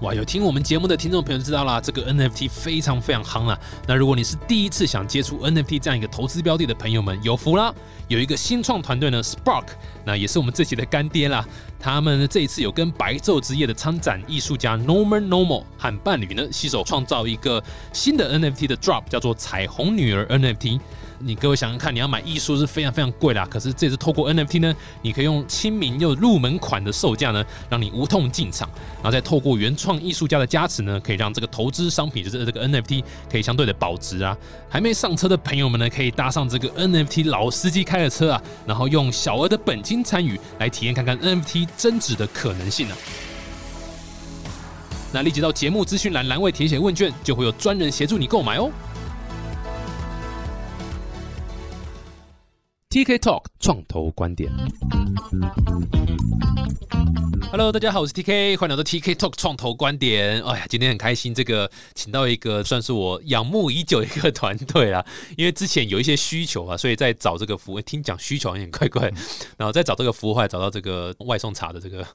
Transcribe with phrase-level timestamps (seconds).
[0.00, 3.58] 哇，有听我们节目的听众朋友知道啦，这个 NFT 非常非常夯啦。
[3.86, 7.72] 那如果你是第一次想接触 NFT 这样一个投资标的的朋友们，有福啦！
[8.08, 9.66] 有一个新创团队呢，Spark，
[10.04, 11.46] 那也是我们这期的干爹啦。
[11.78, 20.80] 他们这一次有跟白昼之夜的参展艺术家 Norman Normal 和伴侣呢，携手创造一个新的 NFT 的 Drop，叫做彩虹女儿 NFT。
[21.26, 23.48] 你各位想想看，你要买艺术是非常非常贵啦。
[23.50, 34.36] 可是这次透过 NFT 呢，你可以用亲民又入门款的售价呢，让你无痛进场，然后再透过原创艺术家的加持呢，可以让这个投资商品就是这个 NFT 可以相对的保值啊。
[34.68, 42.94] 还没上车的朋友们呢，可以搭上这个 NFT 老司机开的车啊，然后用小额的本金参与来体验看看 NFT 增值的可能性呢。
[45.10, 48.70] 那立即到节目资讯栏栏位填写问卷，就会有专人协助你购买哦。
[52.94, 54.48] TK Talk 创投观点
[57.50, 60.40] ，Hello，大家好，我是 TK，欢迎来到 TK Talk 创投观点。
[60.44, 65.04] 哎呀，今天很开心，这个请到一个算是我仰慕已久的一个团队啦。
[65.36, 69.12] 因为之前有一些需求啊，所以在找这个服务，听讲需求有点怪怪，
[69.58, 72.06] 然后再找这个服务，后来找到这个外送茶的这个，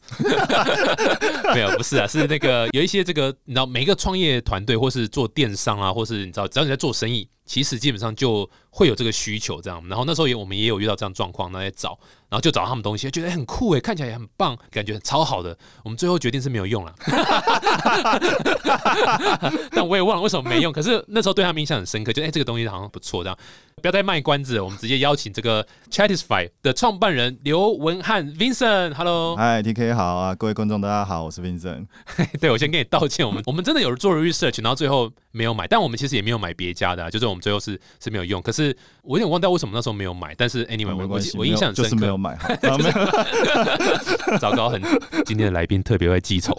[1.53, 7.27] 没有，不是啊，是那个有一些这个，你知道，每一个创业团队或是做电商啊，或是你知道，只要你在做生意。
[7.49, 9.83] 其实基本上就会有这个需求，这样。
[9.87, 11.97] 然后那时候也我们也有遇到这样状况，那在找，
[12.29, 15.57] 然后就找他们东西，觉得很酷诶，看起来也很棒，感觉超好的。
[15.83, 16.93] 我们最后决定是没有用了，
[19.71, 20.71] 但我也忘了为什么没用。
[20.71, 23.37] 可是那时候对他们印象很深刻，就哎这个东西好像不错，这样。
[23.81, 31.85] 不要再卖关子，我们直接邀请这个 Chatisfy 的创办人刘文汉 Vincent，Hello，嗨 TK 好啊，各位观众大家好，我是 Vincent。
[32.41, 38.41] 对我先跟你道歉，我们我们真的有做 research，然后最后没有买，但我们其实也没有买别家的，就是我们最后是是没有用。
[38.41, 42.37] 可是我有点忘掉为什么那时候没有买，但是 Anyway，我我我印象就是没有买，
[44.39, 44.79] 糟糕，很
[45.25, 46.55] 今天的来宾特别会记仇，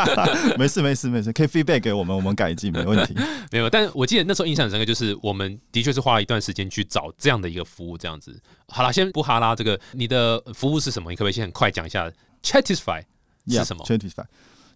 [0.58, 3.14] 没事没事没事，可以 feedback 给我们，我们改进没问题。
[3.50, 6.66] 没有，但我记得那时候印象很深刻，就是我们的确是花了一段时间。
[6.68, 8.36] 去找这样的一个服务，这样子
[8.66, 11.10] 好了，先不哈拉这个，你的服务是什么？
[11.10, 12.10] 你可不可以先很快讲一下
[12.42, 13.02] ？Chatify
[13.46, 13.84] 是什么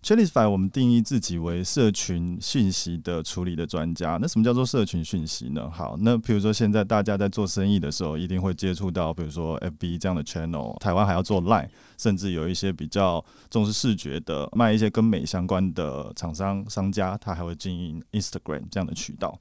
[0.03, 4.19] c h e l i f y 我们定义自己为社群讯息的处理的专家。
[4.19, 5.71] 那什么叫做社群讯息呢？
[5.71, 11.69] 好，那比如说现在大家在做生意的时候，一定会接触到，比如说 FB 这样的 channel，台湾还要做 Line，
[11.99, 19.39] 甚至有一些比较重视视觉的，卖一些跟美相关的厂商商家，他还会经营 Instagram 这样的渠道。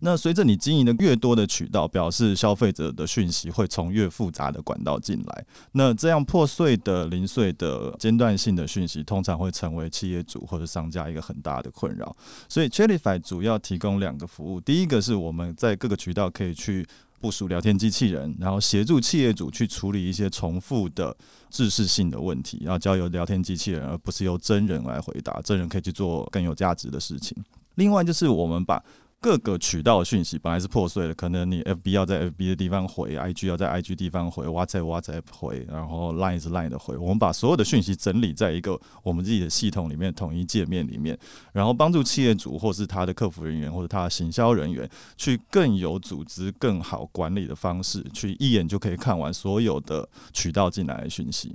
[0.00, 5.44] 那随着你经营的越多的渠道，表示消费者的讯息会从越复杂的管道进来。
[5.72, 12.16] 那这样破碎的、零碎的、间断性的讯息，通常会成为企业主或者商家一个很大的困扰。
[12.48, 16.86] 所以 Chatify 主要提供两个服务，第一个是我们在各个渠道可以去
[17.20, 21.16] 部署聊天机器人，然后协助企业主去处理一些重复的、
[21.50, 25.40] 知识性的问题，然后交由聊天机器人，而不是由真人来回答。
[25.42, 27.36] 真人可以去做更有价值的事情。
[27.74, 28.82] 另外就是我们把
[29.20, 36.96] 各个渠道的讯息本来是破碎的，可能你 FB 要在 FB 的地方回，IG 要在 IG 地方回，WhatsApp WhatsApp 回，然后 Line 是 Line 的回。
[36.96, 41.18] 我们把所有的讯息整理在一个我们自己的系统里面，统一界面里面，
[41.52, 51.52] 然后帮助企业主或是他的客服人员或者他的行销人员，去更有组织、更好管理的方式，去一眼就可以看完所有的渠道进来的讯息，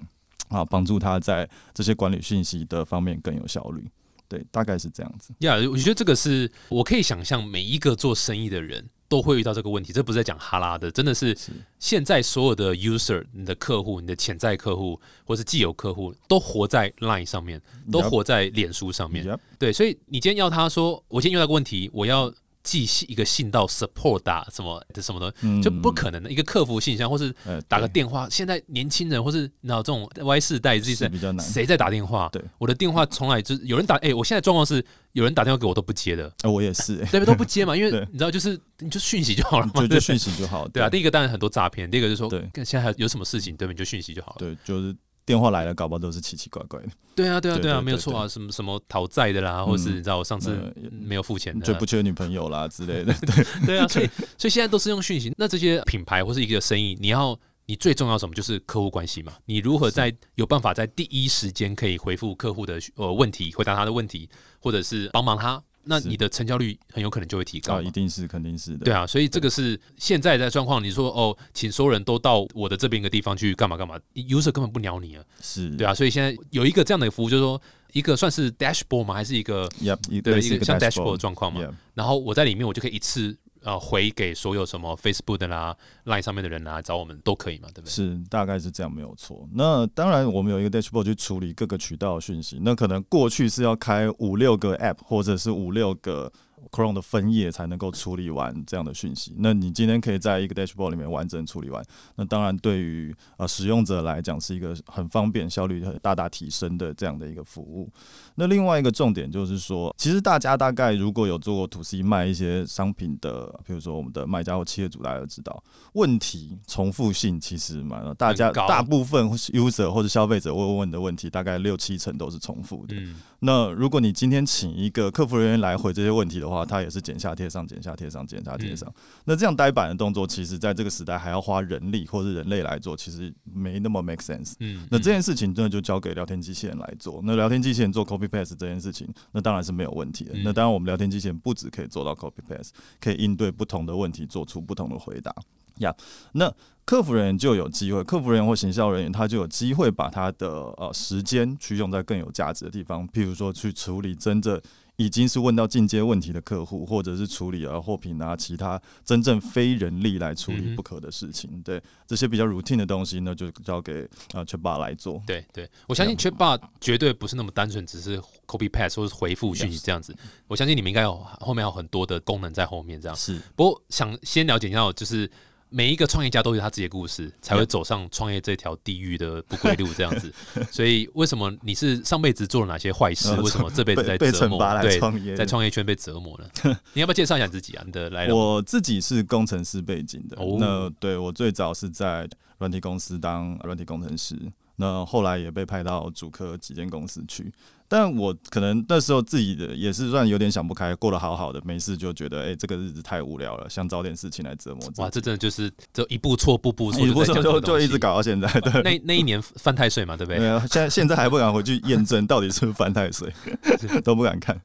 [0.50, 3.90] 啊，帮助他在这些管理讯息的方面更有效率。
[4.34, 5.32] 对，大概是这样子。
[5.40, 9.94] 呀，我觉得这个是我可以想象，每一个做生意的人都会遇到这个问题。
[9.94, 11.38] 这不是在讲哈拉的，真的是
[11.78, 17.62] 现在所有的 user，你的客户、你的潜在客户或是既有客户，都活在 Line 上面，
[17.92, 19.40] 都活在脸书上面。
[19.60, 22.34] 对，所以你今天要他说，我今天遇到个问题，我要。
[22.64, 27.34] 寄信一个信到 support 打什么的什么的，就不可能的一个客服信箱，或是
[27.68, 28.28] 打个电话。
[28.30, 32.30] 现在年轻人或是那这种 Y 世代，这些是谁在打电话？
[32.32, 33.96] 对，我的电话从来就有人打。
[33.98, 36.32] 哎，我现在状况是有人打电话给我都不接的。
[36.42, 37.76] 哎，我也是，对不都不接嘛？
[37.78, 40.68] 因为你知道，就是你就讯息就好了嘛，就讯息就好。
[40.70, 43.78] 对啊，第一个当然很多诈骗，第二个就是说，对，现在还有什么事情，对不对？
[43.78, 44.38] 就讯息就好了。
[44.40, 44.96] 对，就是。
[45.26, 46.88] 电话来了，搞不好都是奇奇怪怪的。
[47.16, 53.14] 对啊，对啊，对啊，没有错啊，什么什么讨债的啦，或是你知道我上次没有付钱的，就不缺女朋友啦之类的。
[53.14, 55.34] 对 对啊，所以所以现在都是用讯息。
[55.38, 58.34] 那这些品牌或是一个生意，你要你最重要什么？
[58.36, 59.34] 就是客户关系嘛。
[59.46, 65.62] 你如何在有办法在第一时间可以回复客户的呃问题，回答他的问题，或者是帮忙他？
[65.84, 68.86] 那你的成交率很有可能就会提高，一定是肯定是的。
[68.86, 70.84] 对啊，所以这个是现在的状况。
[70.84, 75.24] 你说哦，请所有人都到我的这边一个地方去干嘛干嘛？user 根本不鸟你啊。
[75.42, 79.14] 是，对啊，所以现在有一个这样的服务，就是说一个算是 dashboard 吗？
[79.14, 79.70] 还是一个
[80.10, 81.62] 一个一个像 dashboard 的状况嘛？
[81.94, 85.76] 然后我在里面，我就可以一次呃回给所有什么 Facebook 的啦、
[86.06, 87.90] Line 上面的人啦，找我们都可以嘛，对不对？
[87.90, 89.48] 是，大概是这样，没有错。
[89.54, 92.60] 那当然，我们有一个 dashboard 去处理各个渠道的讯息。
[92.62, 96.32] 那可能过去是要开五六个 app，或者是五六个。
[96.72, 99.36] Chrome 的分页才能够处理完这样的讯息。
[99.38, 101.84] 那你今天可以在一个 Dashboard 里面完整处理完，
[102.16, 107.92] 那当然对于呃使用者来讲是一个很方便、效率很大大提升的这样的一个服务。
[108.36, 115.64] 那另外一个重点就是说，其实大家大概如果有做过 To C 卖一些商品的，比如说我们的卖家或企业主，大家都知道，
[115.94, 122.96] 问题重复性其实蛮大家大部分 User 或者消费者会问的问题，大概六七成都是重复的。
[123.40, 128.92] 那如果你今天请一个客服人员来回这些问题的话，他也是剪下贴上，剪下贴上，剪下贴上。
[129.26, 134.54] 那这样呆板的动作，其实在这个时代还要花人力或者人类来做，其实没那么 make sense。
[134.60, 137.22] 嗯，那这件事情真的就交给聊天机器人来做。
[137.26, 140.34] 那聊天机器人做 copy paste 这件事情，那当然是没有问题的。
[140.44, 145.34] 那当然，我们聊天机器人不止可以做到 copy paste，可以应对不同的问题，做出不同的回答。
[145.80, 145.96] 呀，
[146.34, 146.54] 那。
[146.86, 154.62] 客服人员就有机会，客服人员或行销人员他就有机会把他的呃时间去用在更有价值的地方，譬如说去处理真正
[155.04, 161.62] 已经是问到进阶问题的客户，或者是处理啊货品啊其他真正非人力来处理不可的事情。
[161.62, 165.22] 对这些比较 routine 的东西呢，就交给啊 Chatbot 来做。
[165.28, 168.18] 对对，我相信 Chatbot 绝对不是那么单纯，只是
[168.48, 170.16] copy paste 或是回复讯息这样子。
[170.48, 173.16] 我相信你们应该有后面有很多的功能在后面这样。
[173.16, 175.30] 是，不过想先了解一下，就是。
[175.76, 180.32] 每一个创业家都有他自己的故事，才会走上创业这条地狱的不归路这样子。
[180.70, 183.34] 所以，为什么你是上辈子做了哪些坏事？
[183.42, 184.60] 为什么这辈子在折磨？
[184.82, 186.48] 对，在创业圈被折磨了。
[186.94, 187.84] 你要不要介绍一下自己啊？
[187.88, 190.38] 你的来我自己是工程师背景的。
[190.60, 192.30] 那对我最早是在
[192.60, 194.38] 软体公司当软体工程师，
[194.76, 197.52] 那后来也被派到主科几间公司去。
[197.94, 204.92] 但我可能那时候自己的也是算有点想不开，过得好好的，没事就觉得哎，这个日子太无聊了，想找点事情来折磨。
[204.98, 208.48] 哇，这真的就是就一步错步步错，一步错就就一直搞到现在。
[208.62, 210.40] 对，那那一年犯太岁嘛，对不对？
[210.40, 213.32] 对啊，现在现在还不敢回去验证到底是不是犯太岁，
[214.04, 214.60] 都不敢看。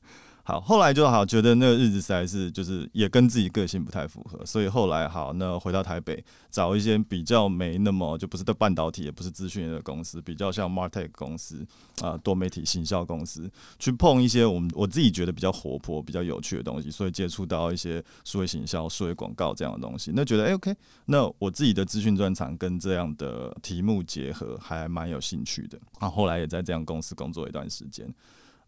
[0.48, 11.66] 好，后来就好，觉得那个日子实在是就是也跟自己个性不太符合，所以后来好，那回到台北找一些比较没那么就不是在半导体，也不是资讯的公司，比较像 Martech 公司
[12.00, 20.74] 啊，多媒体行销公司，去碰一些我们我自己觉得比较活泼、比较有趣的东西，所以接触到一些数位行销、数位广告这样的东西，那觉得哎 OK，
[21.04, 25.78] 那我自己的资讯专长跟这样的题目结合，还蛮有兴趣的。
[25.98, 28.10] 啊，后来也在这样公司工作一段时间。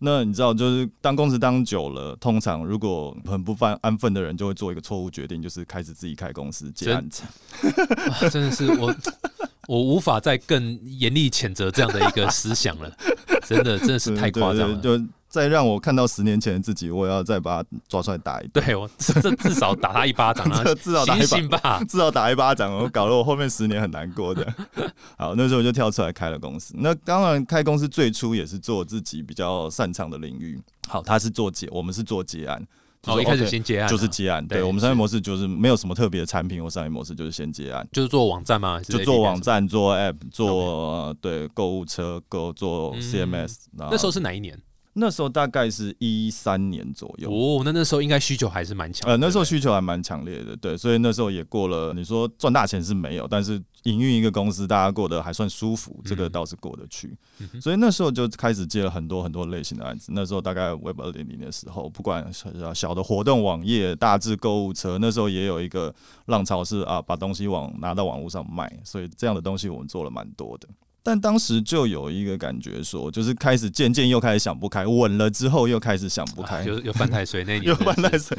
[0.03, 7.23] 那你知道，就是当公司当久了，通常如果很不安安分的人，就会做一个错误决定，就是开始自己开公司接案子。
[8.31, 8.95] 真的是我，
[9.69, 12.91] 我无法再更严厉谴责这样的一个思想了。
[13.47, 14.81] 真的，真的是太夸张了。
[14.81, 14.99] 就
[15.31, 18.63] 再让我看到十年前的自己，我要再把他抓出来打一顿。
[18.63, 20.65] 对我这至少打他一巴掌啊！
[20.75, 24.45] 至少打一巴，至少打一巴掌，我搞得我后面十年很难过的。
[25.17, 26.75] 好，那时候我就跳出来开了公司。
[26.77, 30.61] 那当然，开公司最初也是做自己比较擅长的领域。
[30.89, 32.67] 好，他是做结，我们是做结案。
[33.07, 34.45] 哦，一开始先接案，就是接案。
[34.47, 38.81] 对我们商业模式就是没有什么特别的产品或商业模式，就是先接案，就是做网站吗？
[38.81, 43.55] 就做网站、做 App、做对购物车、购做 CMS。
[43.73, 44.61] 那时候是哪一年？
[44.95, 51.95] 那时候大概是一三年左右哦，那那时候应该需求还是蛮强，呃，那时候需求还蛮强烈的，对，所以那时候也过了。
[51.95, 57.17] 你说赚大钱是没有，但是营运一个公司，大家过得还算舒服，这个倒是过得去。
[57.61, 60.11] 所以那时候就开始接了很多很多类型的案子。
[60.13, 62.29] 那时候大概 Web 二点零的时候，不管
[62.75, 65.95] 小的活动网页、大致购物车，那时候也有一个
[66.27, 70.69] 浪潮是啊，把东西往拿到网络上卖，所以这样的东西我们做了蛮多的。
[71.03, 78.37] 但当时就有一个感觉，说就是开始渐渐又开始想不开，稳了之后又开始想不开，就又 犯太岁那年，又犯太岁，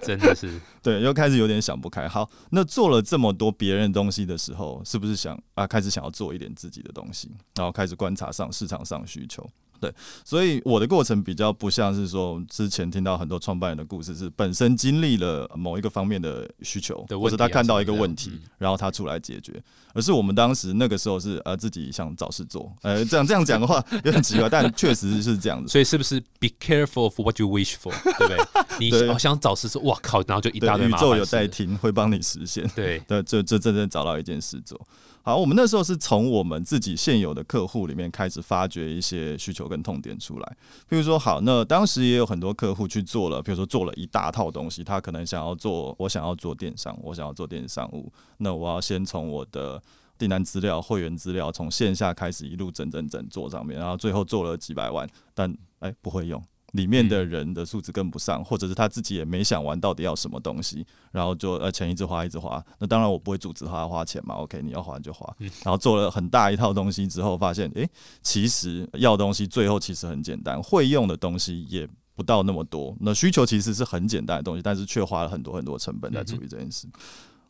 [0.00, 2.08] 真的是对，又开始有点想不开。
[2.08, 9.48] 好，那做了这么多别人东西的时候，是不是想啊，开始想要做一点自己的东西，然后开始观察上市场上需求。
[9.80, 9.92] 对，
[10.24, 19.62] 所以我的过程比较不像是说之前听到很多创办人的故事，是本身经历了某一个方面的需求，或者他看到一个问题，然后他出来解决，
[19.92, 25.68] 而是我们当时那个时候是呃自己想找事做，呃这样这样讲的话有点奇怪，但确实是这样子。
[25.72, 28.38] 所以是不是 be careful of what you wish for，对不对？
[28.78, 32.66] 你 想找事做，哇靠，然后就一大堆宇宙有在听，会帮你实现。
[32.74, 34.80] 对， 对，就就真正找到一件事做。
[35.26, 40.56] 好，我们那时候是从我们自己现有的客户里面开始发掘一些需求跟痛点出来。
[40.86, 49.82] 比如说，好，那当时也有很多客户去做了，比如说做了一大套东西，他可能想要做，我想要做电商，我想要做电子商务，那我要先从我的
[50.18, 56.44] 订单资料、会员资料，从线下开始一路整整整做上面，然后最后做了几百万，但哎不会用。
[56.74, 62.64] 里面的人的素质跟不上，或者是他自己也没想完到底要什么东西，然后就呃钱一直花一直花。
[62.78, 65.32] 那当然我不会阻止他花钱嘛，OK，你要花就花。
[65.38, 67.88] 然后做了很大一套东西之后，发现诶，
[68.22, 72.96] 其实要东西最后其实很简单，会用的东西也不到那么多。
[73.00, 76.88] 那需求其实是很简单的东西，但是却花了很多很多成本在处理这件事。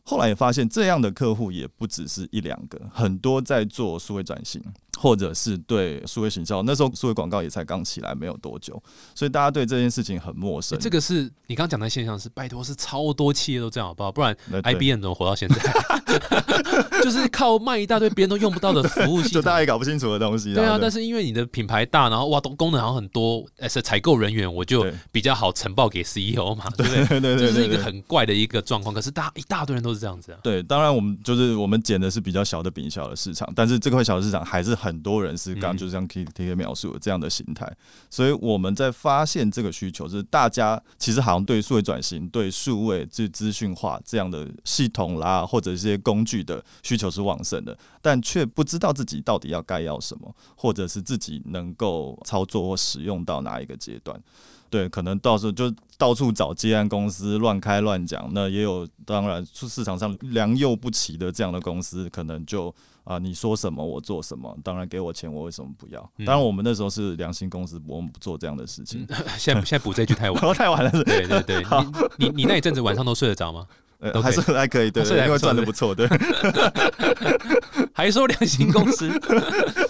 [0.07, 4.61] 后来也发现，这样的客户也不只是一两个，很多在做数位转型，
[4.97, 6.61] 或者是对数位行销。
[6.63, 8.81] 那时候数位广告也才刚起来没有多久，
[9.13, 10.77] 所以大家对这件事情很陌生。
[10.79, 14.11] 这个是你刚刚讲的现象是，拜托是超多企业都这样，好不好？
[14.11, 15.55] 不然 IBM 怎么活到现在？
[17.03, 20.53] 就是靠卖一大堆别人都用不到的服务系统， 就大家也搞不清楚的东西。
[20.53, 27.05] 对啊，但是因为你的品牌大，然后哇，都功能好像很多，是采购人员我就比较好呈报给 CEO 嘛， 对不对？
[27.19, 28.93] 对对，这是一个很怪的一个状况。
[28.95, 30.39] 可是大一大堆人都是这样子啊。
[30.41, 37.71] 对，当然我们就是我们捡的是比较小的饼小的市场，但是这块小的市场还是很多人是刚就像 K T K 描述的这样的形态，
[38.09, 54.19] 所以我们在发现这个需求，就是大家其实好像对数位转型、对数位资资讯化这样的系统啦，或者一些工具的需求是旺盛的，但却不知道自己到底要该要什么，或者是自己能够操作或使用到哪一个阶段。
[54.67, 62.73] 对，可能到时候就到处找接案公司乱开乱讲，那也有当然市场上良莠不齐的这样的公司，可能就
[63.05, 66.01] 啊你说什么我做什么，当然给我钱我为什么不要？
[66.25, 69.07] 当然我们那时候是良心公司，我们不做这样的事情。
[69.37, 70.91] 现在现在补这句太晚， 太晚了。
[71.03, 71.63] 对对对，
[72.17, 73.65] 你你你那一阵子晚上都睡得着吗？
[73.99, 76.05] 呃，还是还可以，对， 因为赚的不错，对。
[77.93, 79.09] 还说良心公司，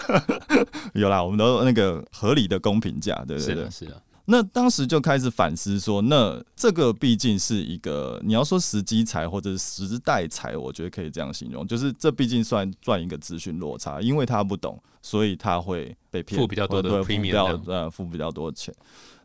[0.94, 4.00] 有啦，我们都那个合理的公平价，对对对，是的。
[4.26, 18.74] 那当时就开始反思说，那这个毕竟是一个你要说时机财或者时代财，我觉得可以这样形容，就是这毕竟算赚一个资讯落差，因为他不懂，所以他会被骗，付比较多的付比较呃付比较多的钱。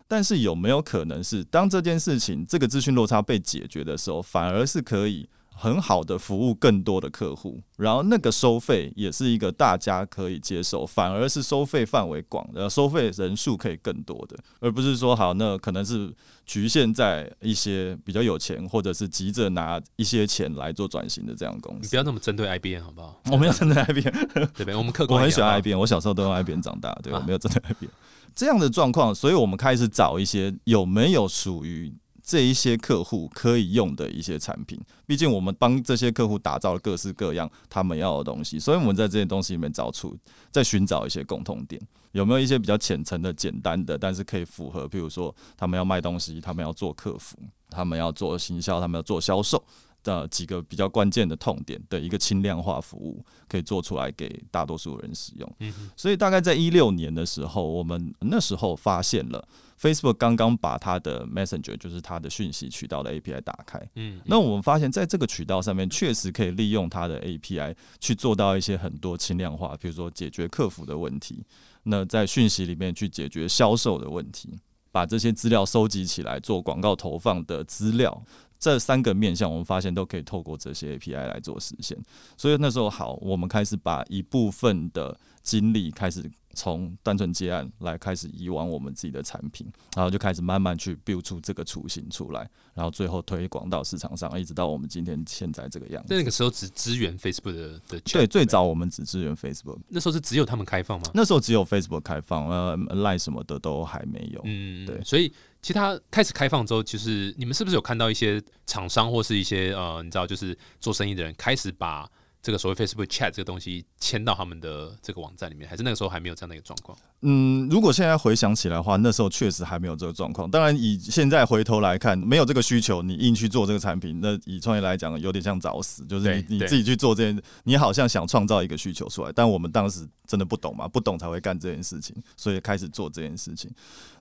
[0.08, 5.28] 但是有没有可能是，当这件事情这个资讯落差被解决的时候，反而是可以？
[5.62, 16.12] 很好的服务更多的客户，然后那个收费也是一个大家可以接受，反而是收费范围广，的收费人数可以更多的，而不是说好那可能是
[16.48, 21.80] 局限在一些比较有钱或者是急着拿一些钱来做转型的这样公司。
[21.84, 23.22] 你不要那么针对 IBM 好不好？
[23.32, 24.76] 我没有针对 IBM，对不对？
[24.76, 27.92] 我们客观，我很喜欢 IBM，我小时候都用 IBM 长大，对我没有针对 IBM
[28.34, 31.94] 这样的状况，所以我们开始找一些有没有属于。
[32.24, 40.16] 这一些客户可以用的一些产品，毕竟我们帮这些客户打造了各式各样他们要的东西，所以我们在这些东西里面找出，
[40.52, 47.38] 在寻找一些共同点，有没有一些比较浅层的、简单的，但是可以符合，譬如说他们要卖东西，他们要做客服，
[47.70, 49.64] 他们要做行销，他们要做销售
[50.04, 55.74] 的几个比较关键的痛点的一个轻量化服务，可以做出来给大多数人使用。
[55.96, 59.48] 所以大概在一六年的时候，我们那时候发现了。
[59.82, 71.44] Facebook 刚刚把它的 Messenger，就是它的讯息渠道的 API 打开，嗯，那我们发现在这个渠道上面，确实可以利用它的 API 去做到一些很多轻量化，比如说解决客服的问题，
[71.82, 74.54] 那在讯息里面去解决销售的问题，
[74.92, 78.24] 把这些资料收集起来做广告投放的资料，
[78.62, 81.98] 这三个面向，我们发现都可以透过这些 API 来做实现。
[82.38, 86.32] 所以那时候好，我们开始把一部分的精力开始。
[86.54, 96.16] 从单纯接案来开始以往我们自己的产品，然后就开始慢慢去 build 出这个雏形出来，然后最后推广到市场上，一直到我们今天现在这个样子。
[96.16, 101.06] 那个时候只支援 Facebook 的的，对，最早我们只支援 Facebook，那时候是只有他们开放吗？
[101.14, 104.42] 那时候只有 Facebook 开放，呃，Line 什么的都还没有。
[104.46, 105.02] 嗯，对。
[105.04, 105.32] 所以
[105.62, 112.10] 其他开始开放之后，就是你们是不是有看到一些厂商或是一些呃，你知道，就是做生意的人开始把。
[112.42, 116.98] 这个所谓 Facebook Chat 这个东西迁到他们的这个网站里面，还是那个时候还没有这样的一个状况？
[117.22, 120.50] 嗯，如果现在回想起来的话，那时候确实还没有这个状况。
[120.50, 126.04] 当然，以现在回头来看，没有这个需求，你硬去做这个产品，那以创业来讲，有点像找死。
[126.06, 133.70] 就是你你自己去做这件，你好像想创造一个需求出来，但我们当时真的不懂嘛，不懂才会干这件事情，所以开始做这件事情。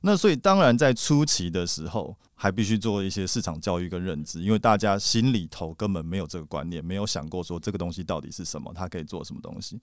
[0.03, 2.15] 那所以当然在初期的时候。
[2.43, 9.79] 还必须做一些市场教育跟认知，因为大家心里头根本没有这个观念，没有想过说这个东西到底是什么，它可以做什么东西，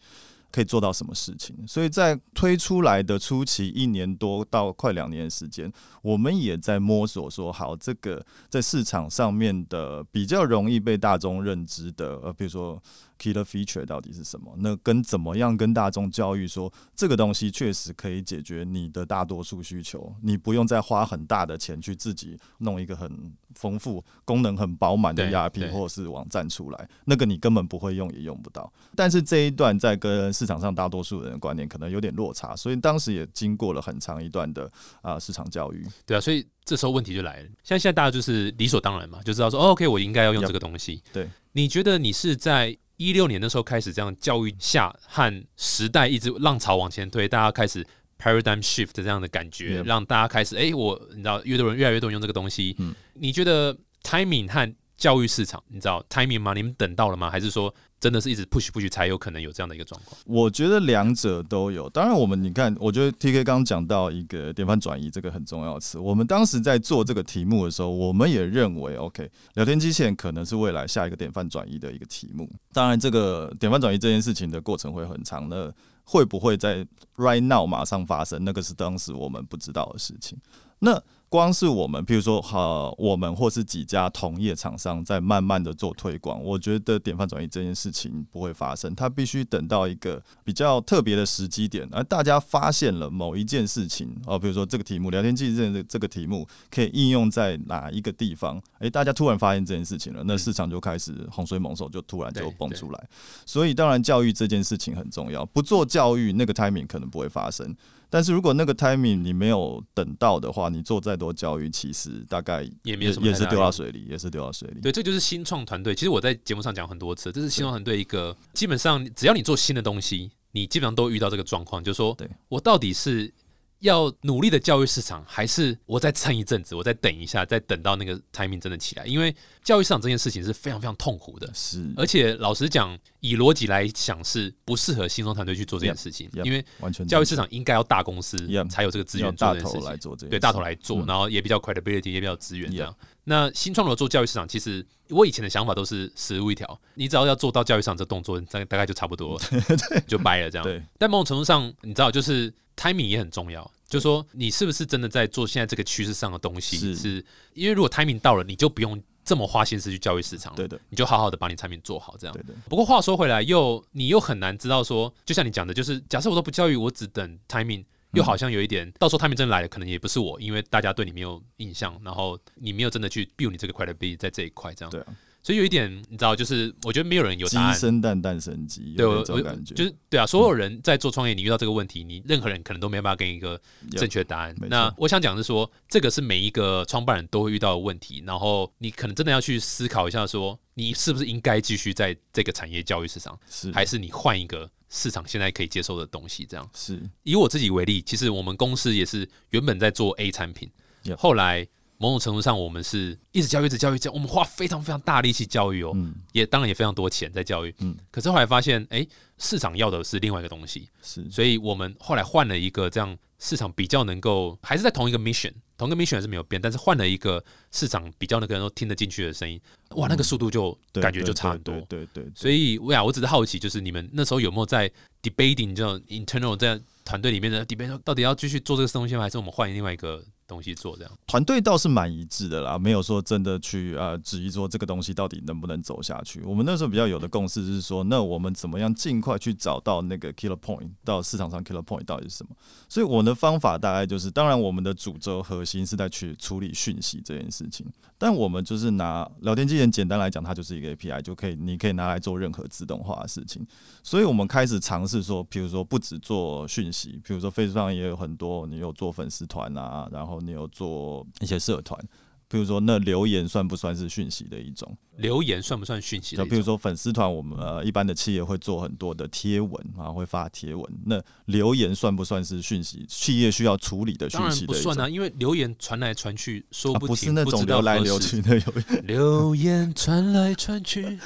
[0.51, 1.55] 可以做到什么事情。
[1.67, 5.71] 所以在推出来的初期一年多到快两年的时间，
[6.01, 12.81] 我们也在摸索说，好，这个在市场上面的比较容易被大众认知的，呃，比如说。
[13.17, 14.53] Key feature 到底是什么？
[14.57, 28.71] 那跟怎么样跟大众教育说这个东西确实可以解决你的大多数需求，你不用再花很大的钱去自己弄一个很丰富、功能很饱满的 ERP 或者是网站出来，那个你根本不会用也用不到。
[28.95, 34.71] 但是这一段在跟市场上大多数人的观念可能有点落差，所以当时也经过了很长一段的
[35.01, 35.85] 啊市场教育。
[36.05, 37.49] 对啊，所以这时候问题就来了。
[37.63, 41.01] 像现在大家就是理所当然嘛，就知道说、哦、OK，我应该要用这个东西。
[41.11, 47.85] 对，你觉得你是在一六年的时候开始这样教育下，和时代一直浪潮往前推，大家开始
[48.19, 52.75] paradigm shift 这样的感觉让大家开始哎、我你知道越多人越来越多人用这个东西。
[52.79, 56.53] 嗯你觉得 timing 和教育市场，你知道 timing 吗？
[56.53, 57.29] 你们等到了吗？
[57.29, 60.19] 还是说真的是一直 push push 才有可能有这样的一个状况？
[60.25, 61.87] 我觉得两者都有。
[61.91, 65.99] 当然，我们你看，我觉得 T K 刚刚讲到一个典范转移这个很重要的词。
[65.99, 72.49] 我们当时在做这个题目的时候，我们也认为 OK，聊天机器人可能是未来下一个典范转移的一个题目。
[72.73, 75.71] 当然，这个典范转移这件事情的过程会很长，那
[76.03, 76.83] 会不会在
[77.17, 78.43] right now 马上发生？
[78.43, 80.37] 那个是当时我们不知道的事情。
[80.79, 103.09] 那光是我们，譬如说，呃，我们或是几家同业厂商在慢慢的做推广，我觉得典范转移这件事情不会发生，它必须等到一个比较特别的时机点，而大家发现了某一件事情，哦，比如说这个题目聊天机器人这个题目可以应用在哪一个地方，诶、大家突然发现这件事情了，那市场就开始洪水猛兽，就突然就蹦出来。
[103.45, 107.75] 所以当然教育这件事情很重要，不做教育，那个 timing 可能不会发生。
[108.09, 114.79] 但是如果那个 timing 你没有等到的话，你做再多教育，其实大概也没有什么也是丢到水里，也是丢到水里。
[114.81, 115.93] 对，这就是新创团队。
[115.93, 123.33] 其实我在节目上讲很多次，这是新创团队一个基本上只要你做新的东西，你基本上都遇到这个状况，就是说对我到底是
[123.79, 129.05] 要努力的教育市场，还是我再撑一阵子，我再等一下，再等到那个 timing 真的起来？
[129.05, 131.47] 因为教育市场这件事情是非常非常痛苦的。
[131.53, 138.37] 是，而且老实讲，以逻辑来想是不适合新创团队去做这件事情因为完全教育市场应该要大公司
[138.69, 139.97] 才有这个资源做大头这件事情来。
[139.97, 142.95] 做对大头来做，嗯然后也比较 credibility，也比较资源这样。
[143.23, 149.39] 那新创如果做教育市场，其实我以前的想法都是死路一条，你只要要做到教育市场这动作，大大概就差不多
[150.07, 150.63] 就掰了这样。
[150.63, 156.77] 对但某种程度上，你知道，就是 timing 也很重要，就是说你是不是真的在做现在这个趋势上的东西？
[156.77, 156.95] 是。
[156.95, 162.33] 是因为如果 timing 到了，你就不用这么花心思去教育市场了，对的，你就好好的把你产品做好这样。
[162.33, 175.07] 对的，不过话说回来，又你又很难知道说，就像你讲的，就是假设我都不教育，我只等 timing，又好像有一点，到时候 timing 真的来了，可能也不是我，因为大家对你没有印象，然后你没有真的去 build 你这个 credibility 在这一块，这样，对啊，
[175.47, 177.73] 所以有一点，你知道，就是我觉得没有人有鸡答案。
[177.73, 183.57] 生蛋，蛋生鸡，对，我我感觉，就是对啊，所有人在做创业，你遇到这个问题，你任何人可能都没办法给你一个
[183.91, 184.53] 正确的答案。
[184.69, 193.71] 那我想讲的是说，这个是每一个创办人都会遇到的问题，然后你可能真的要去思考一下，说你是不是应该继续在这个产业教育市场，是。
[193.71, 196.45] 还是你换一个市场现在可以接受的东西？
[196.45, 197.01] 这样，是。
[197.23, 200.69] 以我自己为例，其实我们公司也是原本在做 A 产品
[201.17, 201.65] 后来
[201.97, 206.13] 某种程度上我们是一直教育、一直教育、教育，我们花非常非常大力气教育哦，嗯。
[206.31, 207.95] 也当然也非常多钱在教育，嗯。
[208.11, 209.05] 可是后来发现，哎、
[209.37, 211.29] 市场要的是另外一个东西，是。
[211.29, 219.59] 所以我们后来换了一个这样市场比较能够，还是在同一个 mission，同一个 mission 还是没有变，但是换了一个市场比较能够听得进去的声音，
[219.95, 221.73] 哇，那个速度就对感觉就差很多。
[221.89, 224.91] 对对所以，我呀，我只是好奇，就是你们那时候有没有在
[225.23, 229.23] debating 这种 internal 在团队里面的 debate，到底要继续做这个东西吗？
[229.23, 231.11] 还是我们换另外一个东西做这样？
[231.27, 236.41] 团队倒是蛮一致的啦，没有说真的去呃质疑说这个东西到底能不能走下去。
[236.43, 242.55] 我们那时候比较有的共识是说，那我们怎么样尽快去找到那个 killer point，到市场上 killer point 到底是什么？
[242.87, 247.85] 所以我的方法大概就是，当然我们的主轴核心是在去处理讯息这件事情，
[248.17, 253.65] 但我们就是拿聊天机器人简单来讲，它就是一个 API，就可以你可以拿来做任何自动化的事情。
[254.01, 261.99] 所以我们开始尝试说，比如说不止做讯息，比如说 Facebook 上也有很多，你有做粉丝团啊，然后你有做一些社团，
[262.49, 264.97] 比如说那留言算不算是讯息的一种？
[265.17, 266.43] 留言算不算讯息的？
[266.43, 273.03] 就比如说粉丝团，我们呃一般的企业会做很多的贴文啊，会发贴文，那留言算不算是讯息？
[273.09, 281.17] 企业需要处理的讯当然息的一种不算啊，因为留言传来传去，说啊，不停，不是那种流来流去的留言，留言传来传去，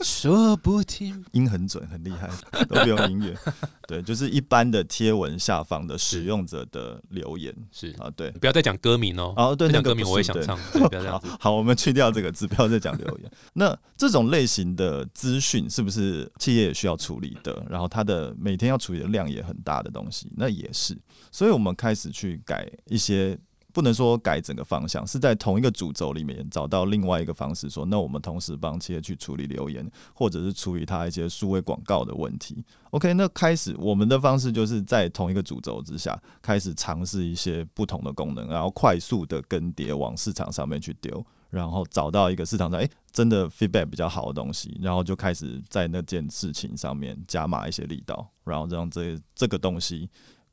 [0.00, 1.24] 说不停。
[1.30, 2.28] 音很准，很厉害，
[2.64, 3.38] 都不用音乐。
[3.86, 8.32] 对，就是一般的贴文下方的使用者的留言是，啊，对。
[8.32, 9.32] 不要再讲歌名哦。
[9.36, 11.28] 哦，对，讲歌名我也想唱，对不要这样子。
[11.28, 13.30] 好，好，我们去掉这个字，不要再讲留言。
[13.54, 17.64] 那这种类型的资讯是不是企业也需要处理的？
[17.68, 20.96] 然后它的每天要处理的量也很大的东西，那也是。
[21.30, 23.38] 所以我们开始去改一些。
[23.72, 32.64] 不能说改整个方向，是在同一个主轴里面找到另外一个方式说那我们同时帮企业去处理留言，或者是处理它一些数位广告的问题。
[32.90, 50.10] OK，那开始我们的方式就是在同一个主轴之下，开始尝试一些不同的功能，然后快速的更迭往市场上面去丢，然后找到一个市场上，诶，真的 feedback 比较好的东西，然后就开始在那件事情上面加码一些力道，然后让这这个东西。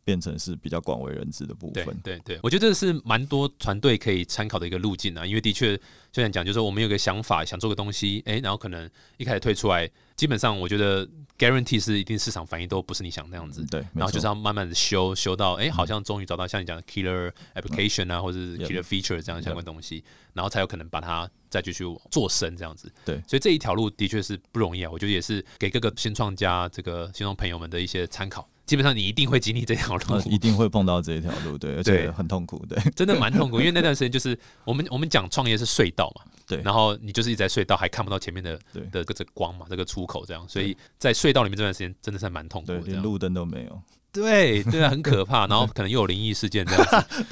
[0.10, 1.86] 变成是比较广为人知的部分。
[2.04, 5.24] 对对对，我觉得这是蛮多团队可以参考的一个路径啊。
[5.24, 5.78] 因为的确，
[6.12, 13.64] 就像讲，就是我们有个想法，想做个东西，哎，然后可能一开始推出来，基本上我觉得 guarantee 是一定市场反应都不是你想那样子。
[13.70, 22.92] 对，然后就是要慢慢的修修到，哎，好像终于找到像你讲的 killer application 啊，或者是 killer feature 这样相关东西，然后才有可能把它再继续做深这样子。
[23.06, 24.90] 对，所以这一条路的确是不容易啊。
[24.92, 28.50] 我觉得也是给各个新创家、这个新创朋友们的一些参考。
[28.70, 38.60] 基本上你一定会经历这条路，一定会碰到这一条路，对，而且很痛苦，对，真的蛮痛苦，因为那段时间就是我们我们讲创业是隧道嘛，对，然后你就是一直在隧道，还看不到前面的
[38.92, 43.82] 的这个光嘛，这个出口这样，所以在隧道里面这段时间真的是蛮痛苦，的，连路灯都没有。
[44.12, 46.86] 对对啊，很可怕， 然后可能又有灵异事件这样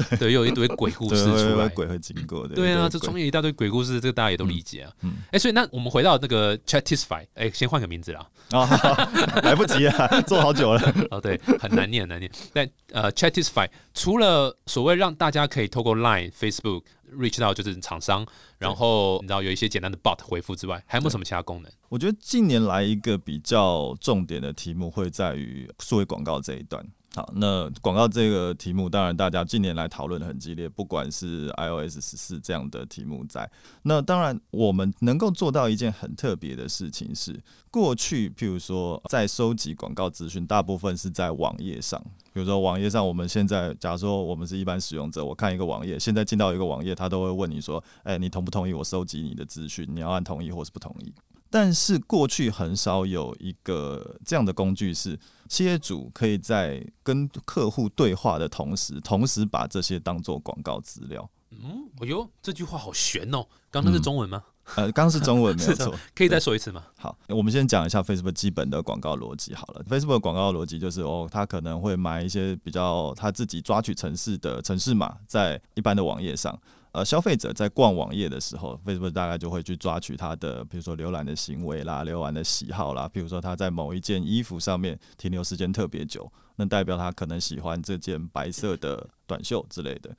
[0.07, 2.55] 子， 对，又有一堆鬼故事出来，鬼会经过的。
[2.55, 4.91] 对啊，这创业一大堆鬼故事，这个大家也都理解啊。
[5.03, 8.25] 嗯，哎，所以那我们回到那个 Chatisfy，哎，先换个名字啦。
[8.51, 8.65] 啊，
[9.43, 10.95] 来不及啊，做好久了。
[11.11, 12.31] 哦，对，很难念，很难念。
[12.53, 16.83] 但呃，Chatisfy 除了所谓让大家可以透过 Line、Facebook。
[17.11, 18.25] Reach 到就是厂商，
[18.57, 21.71] 然后你知道有一些简单的 bot 回复之外，还有没有什么其他功能？
[21.89, 26.85] 我觉得近年来一个比较重点的题目会在于数位广告这一段。
[27.15, 33.49] 好，那广告这个题目，当然大家近年来讨论的很激烈，不管是 iOS 十四这样的题目在。
[33.83, 37.41] 那当然，我们能够做到一件很特别的事情是，
[37.71, 41.99] 过去譬如说在收集广告资讯，大部分是在网页上。
[42.33, 49.87] 比如说网页上，我们现在假如说我们是一般使用者，我看一个网页，现在进到一个网页，他都会问你说：“哎，你同不同意我收集你的资讯？
[49.91, 51.11] 你要按同意或是不同意。”
[51.49, 61.29] 但是过去很少有一个这样的工具，是企业主可以在跟客户对话的同时，同时把这些当做广告资料。
[61.51, 63.45] 嗯，哎呦，这句话好悬哦！
[63.71, 64.43] 刚刚是中文吗？
[64.75, 66.83] 呃，刚是中文 没有错，可以再说一次吗？
[66.97, 69.83] 好，我们先讲一下 Facebook 基本的广告逻辑好了。
[69.89, 76.59] Facebook 广告逻辑就是哦，他可能会买一些比较他自己抓取城市的城市码，在一般的网页上。
[76.97, 90.09] 呃，消费者在逛网页的时候，Facebook 大概就会去抓取他的，比如说浏览的行为啦、浏览的喜好啦，比如说他在某一件衣服上面停留时间特别久，那代表他可能喜欢这件白色的短袖之类的。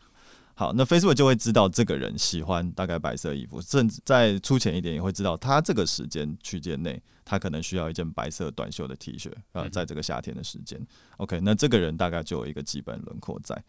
[0.54, 10.80] 好，那 Facebook 就会知道这个人喜欢大概白色衣服，甚至再粗浅一点，也会知道他这个时间区间内，他可能需要一件白色短袖的 T 恤，呃，在这个夏天的时间。
[11.16, 13.60] OK，那这个人大概就有一个基本轮廓在。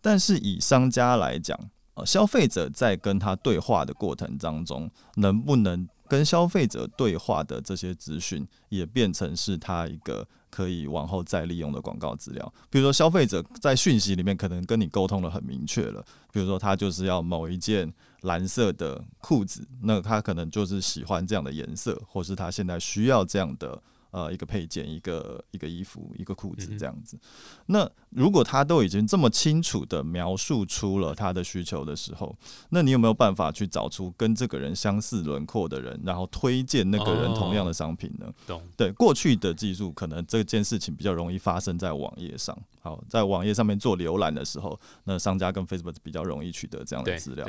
[0.00, 1.58] 但是以商家来讲，
[1.96, 12.52] 呃，消费者在跟他对话的过程当中，能不能跟消费者对话的这些资讯，也变成是他一个可以往后再利用的广告资料？
[12.68, 23.82] 比如说，消费者在讯息里面可能跟你沟通的很明确了，比如说他就是要某一件蓝色的裤子，那他可能就是喜欢这样的颜色，或是他现在需要这样的。
[24.10, 27.18] 呃，一个配件，一个一个衣服，一个裤子这样子。
[27.66, 32.34] 那如果他都已经这么清楚的描述出了他的需求的时候，
[32.70, 38.32] 那你有没有办法去找出跟这个人相似轮廓的人，然后推荐那个人同样的商品呢？
[38.46, 38.62] 懂。
[38.76, 42.56] 对，过去的技术可能这件事情比较容易发生在网页上。
[42.80, 47.46] 好，在网页上面做浏览的时候，那商家跟 Facebook 比较容易取得这样的资料。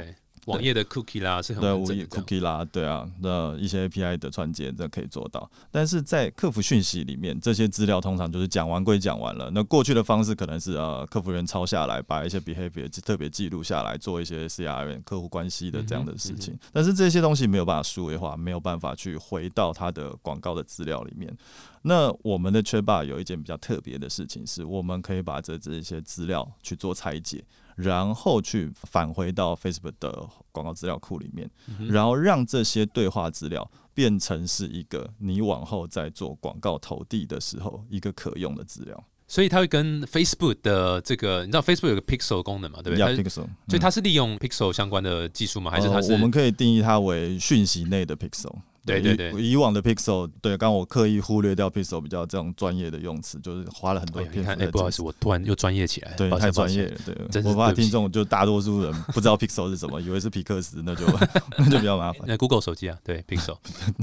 [0.47, 9.51] 网页的 cookie 啦是很对，cookie 啦，对啊，那一些 API 的串接这可以做到，但是在客服讯息里面，这些资料通常就是讲完归讲完了。
[9.53, 16.57] 那过去的方式可能是呃，客服员抄下来，把一些 behavior 特别记录下来，做一些 CRM 客户关系的这样的事情。
[16.71, 21.35] 但是这些东西没有办法数位化，没有办法去回到它的广告的资料里面。
[21.81, 27.43] 那我们的 Chatbot 有一件比较特别的事情，是我们可以把这这些资料去做拆解。
[27.77, 31.49] 然后去返回到 Facebook 的广告资料库里面，
[31.87, 39.03] 然后让这些对话资料变成是一个你往后在做广告投递的时候一个可用的资料。
[39.27, 42.81] 所以它会跟 Facebook 的这个，你知道 Facebook 有个 Pixel 功能嘛？
[42.81, 43.29] 对不对？Pixel，
[43.67, 45.69] 所以它是利用 Pixel 相关的技术吗？
[45.69, 46.13] 还是它是？
[46.13, 48.55] 我们可以定义它为讯息内的 Pixel。
[48.87, 54.49] 对对对，以往的 Pixel，对，刚我刻意忽略掉 Pixel 比较这种专业的用词，就是花了很多篇幅。
[54.51, 56.97] 哎，不好意思，我突然又专业起来，对，太专业了，
[57.31, 61.05] 对，我怕听众就大多数人不知道 Pixel 是什么， 以为是皮克斯，那就
[61.59, 62.21] 那就比较麻烦。
[62.25, 63.57] 那 Google 手机啊，对，Pixel，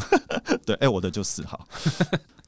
[0.66, 1.66] 对，哎，我的就是好。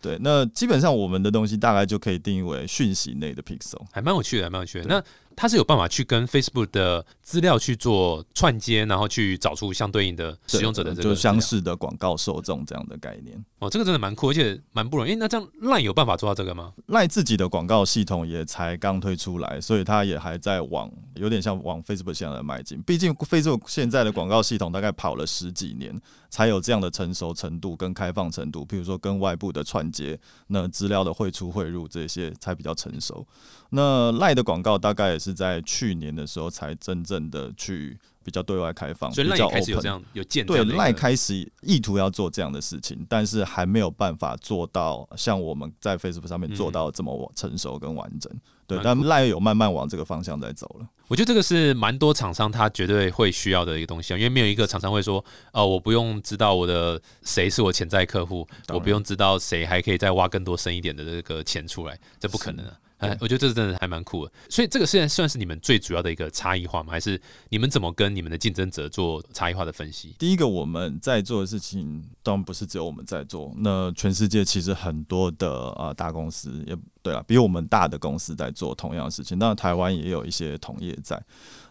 [0.02, 4.84] 对，那基本上我们的东西大概就可以定义为讯息内的 Pixel，还蛮有趣的，还蛮有趣的。
[4.86, 5.02] 那
[5.36, 13.36] 它是有办法去跟 Facebook 的资料去做串接，然后去找出相对应的使用者的这个就相似的广告受众这样的概念。
[13.58, 15.10] 哦，这个真的蛮酷，而且蛮不容易。
[15.10, 16.72] 诶那这样 Line 有办法做到这个吗？
[16.86, 22.80] 赖自己的广告系统也才刚推出来，所以它也还在往有点像往 Facebook 现在的迈进。
[22.82, 28.64] 毕竟 Facebook 现在的广告系统大概跑了十几年，才有这样的成熟程度跟开放程度。
[28.64, 33.26] 譬如说跟外部的串接，那资料的汇出汇入这些才比较成熟。
[33.70, 48.32] 那赖的广告大概也是在去年的时候才真正的去比较对外开放，所以赖也开始有这样有建对赖开始意图要做这样的事情，但是还没有办法做到像我们在 Facebook 上面做到这么成熟跟完整。
[48.68, 50.86] 对，但赖有慢慢往这个方向在走了。
[51.06, 62.72] 我觉得这个是蛮多厂商他绝对会需要的一个东西啊，因为没有一个厂商会说，哦，我不用知道我的谁是我潜在客户，我不用知道谁还可以再挖更多深一点的这个钱出来，这不可能啊。
[62.98, 66.90] 哎，我觉得这真的还蛮酷的，所以这个现在算是你们最主要的一个差异化吗？
[66.90, 70.14] 还是你们怎么跟你们的竞争者做差异化的分析？
[70.18, 79.38] 第一个，我们在做的事情当然不是只有我们在做，那全世界其实很多的呃大公司也对啊，比我们大的公司在做同样的事情。
[79.38, 81.22] 当然，台湾也有一些同业在。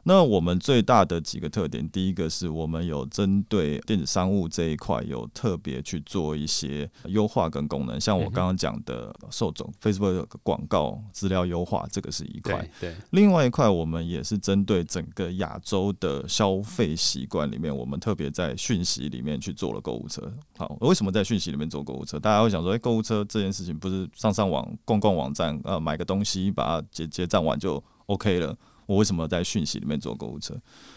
[0.08, 12.70] 那我们最大的几个特点，第一个是我们有针对电子商务这一块有特别去做一些优化跟功能，像我刚刚讲的受众 Facebook 的广告资料优化，这个是一块。
[13.10, 20.32] 另外一块，我们也是针对整个亚洲的消费习惯里面，我们特别在讯息里面去做了购物车。
[20.56, 22.20] 好，为什么在讯息里面做购物车？
[22.20, 28.56] 大家会想说，哎、购物车这件事情不是上上网、逛逛网站，呃，买个东西把它结结账完就 OK 了？
[28.86, 30.56] 我为什么在讯息里面做购物车？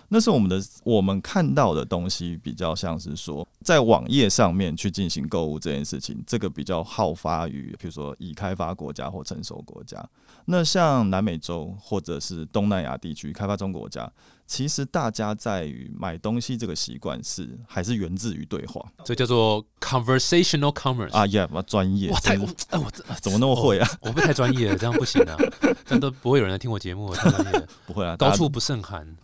[0.08, 10.02] 那是我们的我们看到的东西比较像是说，在网页上面去进行购物这件事情，这个比较好发于比如说已开发国家或成熟国家。
[10.46, 14.10] 那像南美洲或者是东南亚地区开发中国家，
[14.48, 21.12] 其实大家在于买东西这个习惯是还是源自于对话这叫做 conversational commerce。
[21.12, 23.86] 啊呀，妈专业，哇，太哎我这怎么那么会啊？
[24.00, 25.36] 我不太专业了，这样不行啊，
[25.84, 29.06] 这样都不会有人来听我节目，太专业了，不会啊，高处不胜寒。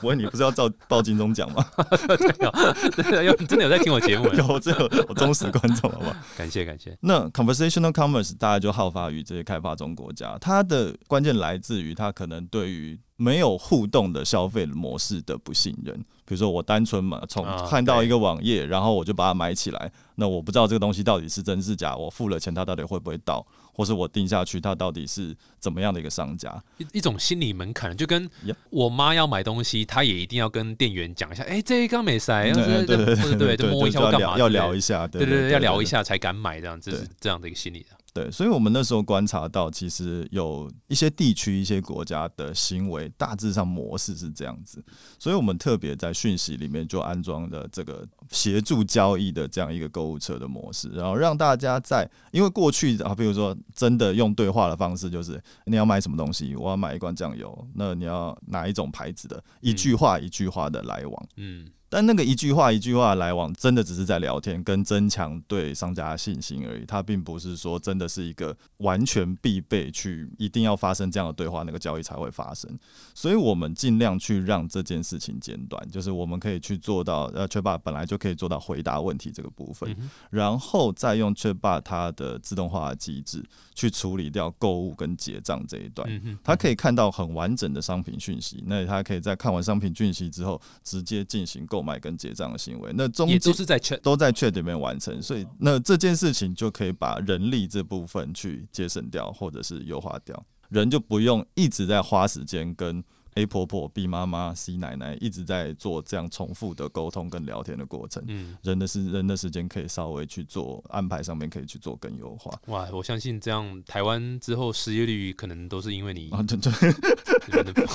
[0.00, 1.64] 不会，你不是要照报金钟奖吗？
[2.18, 6.16] 对啊，真的有真的有在听我节目，有，这有我忠实观众，好不好？
[6.36, 6.96] 感谢感谢。
[7.00, 15.94] 那 conversational commerce 大家就好发于这些开发中国家，它的关键来自于它可能对于没有互动的消费模式的不信任。
[16.24, 26.60] 比如说，我单纯嘛，从啊看到一个网页，然后我就把它买起来，那我不知道这个东西到底是真是假，我付了钱，它到底会不会到，或是我定下去，它到底是怎么样的一个商家？
[26.78, 28.28] 一一种心理门槛，就跟
[28.70, 36.00] 我妈要买东西，她也一定要跟店员讲一下，哎、这一刚没塞，对对对对，就摸一下干嘛，要聊一下，对对对，对对，要聊一下。
[36.02, 37.88] 才敢买，这样这是这样的一个心理的。
[38.12, 44.82] 对，所以我们那时候观察到，其实有一些地区、一些国家的行为大致上模式是这样子，
[45.16, 61.28] 所以我们特别在讯息里面就安装了这个协助交易的这样一个购物车的模式，然后让大家在因为过去啊，比如说真的用对话的方式，就是你要买什么东西，我要买一罐酱油，那你要哪一种牌子的，一句话一句话的来往。
[61.36, 66.84] 嗯，但那个一句话一句话的来往，真的只是在聊天，跟增强对商家的信心而已。
[66.86, 72.70] 它并不是说真的是一个完全必备去一定要发生这样的对话，那个交易才会发生。
[73.12, 86.08] 所以我们尽量去让这件事情简短，就是我们可以去做到，呃，Chatbot 本来就可以做到回答问题这个部分，嗯然后再用 Chatbot 它的自动化的机制去处理掉购物跟结账这一段。
[86.44, 92.90] 它可以看到很完整的商品讯息，那它可以在看完商品讯息之后，直接进行购买跟结账的行为。
[92.94, 103.02] 那中间也都是在 chat 都在 Chat 里面完成，所以那这件事情就可以把人力这部分去节省掉，或者是优化掉，人就不用一直在花时间跟
[103.34, 108.22] A 婆婆、B 妈妈、C 奶奶一直在做这样重复的沟通跟聊天的过程。
[108.26, 112.50] 嗯，人的时人的时间可以稍微去做安排上面可以去做更优化。
[112.66, 117.86] 哇，我相信这样台湾之后失业率可能都是因为你啊，对对。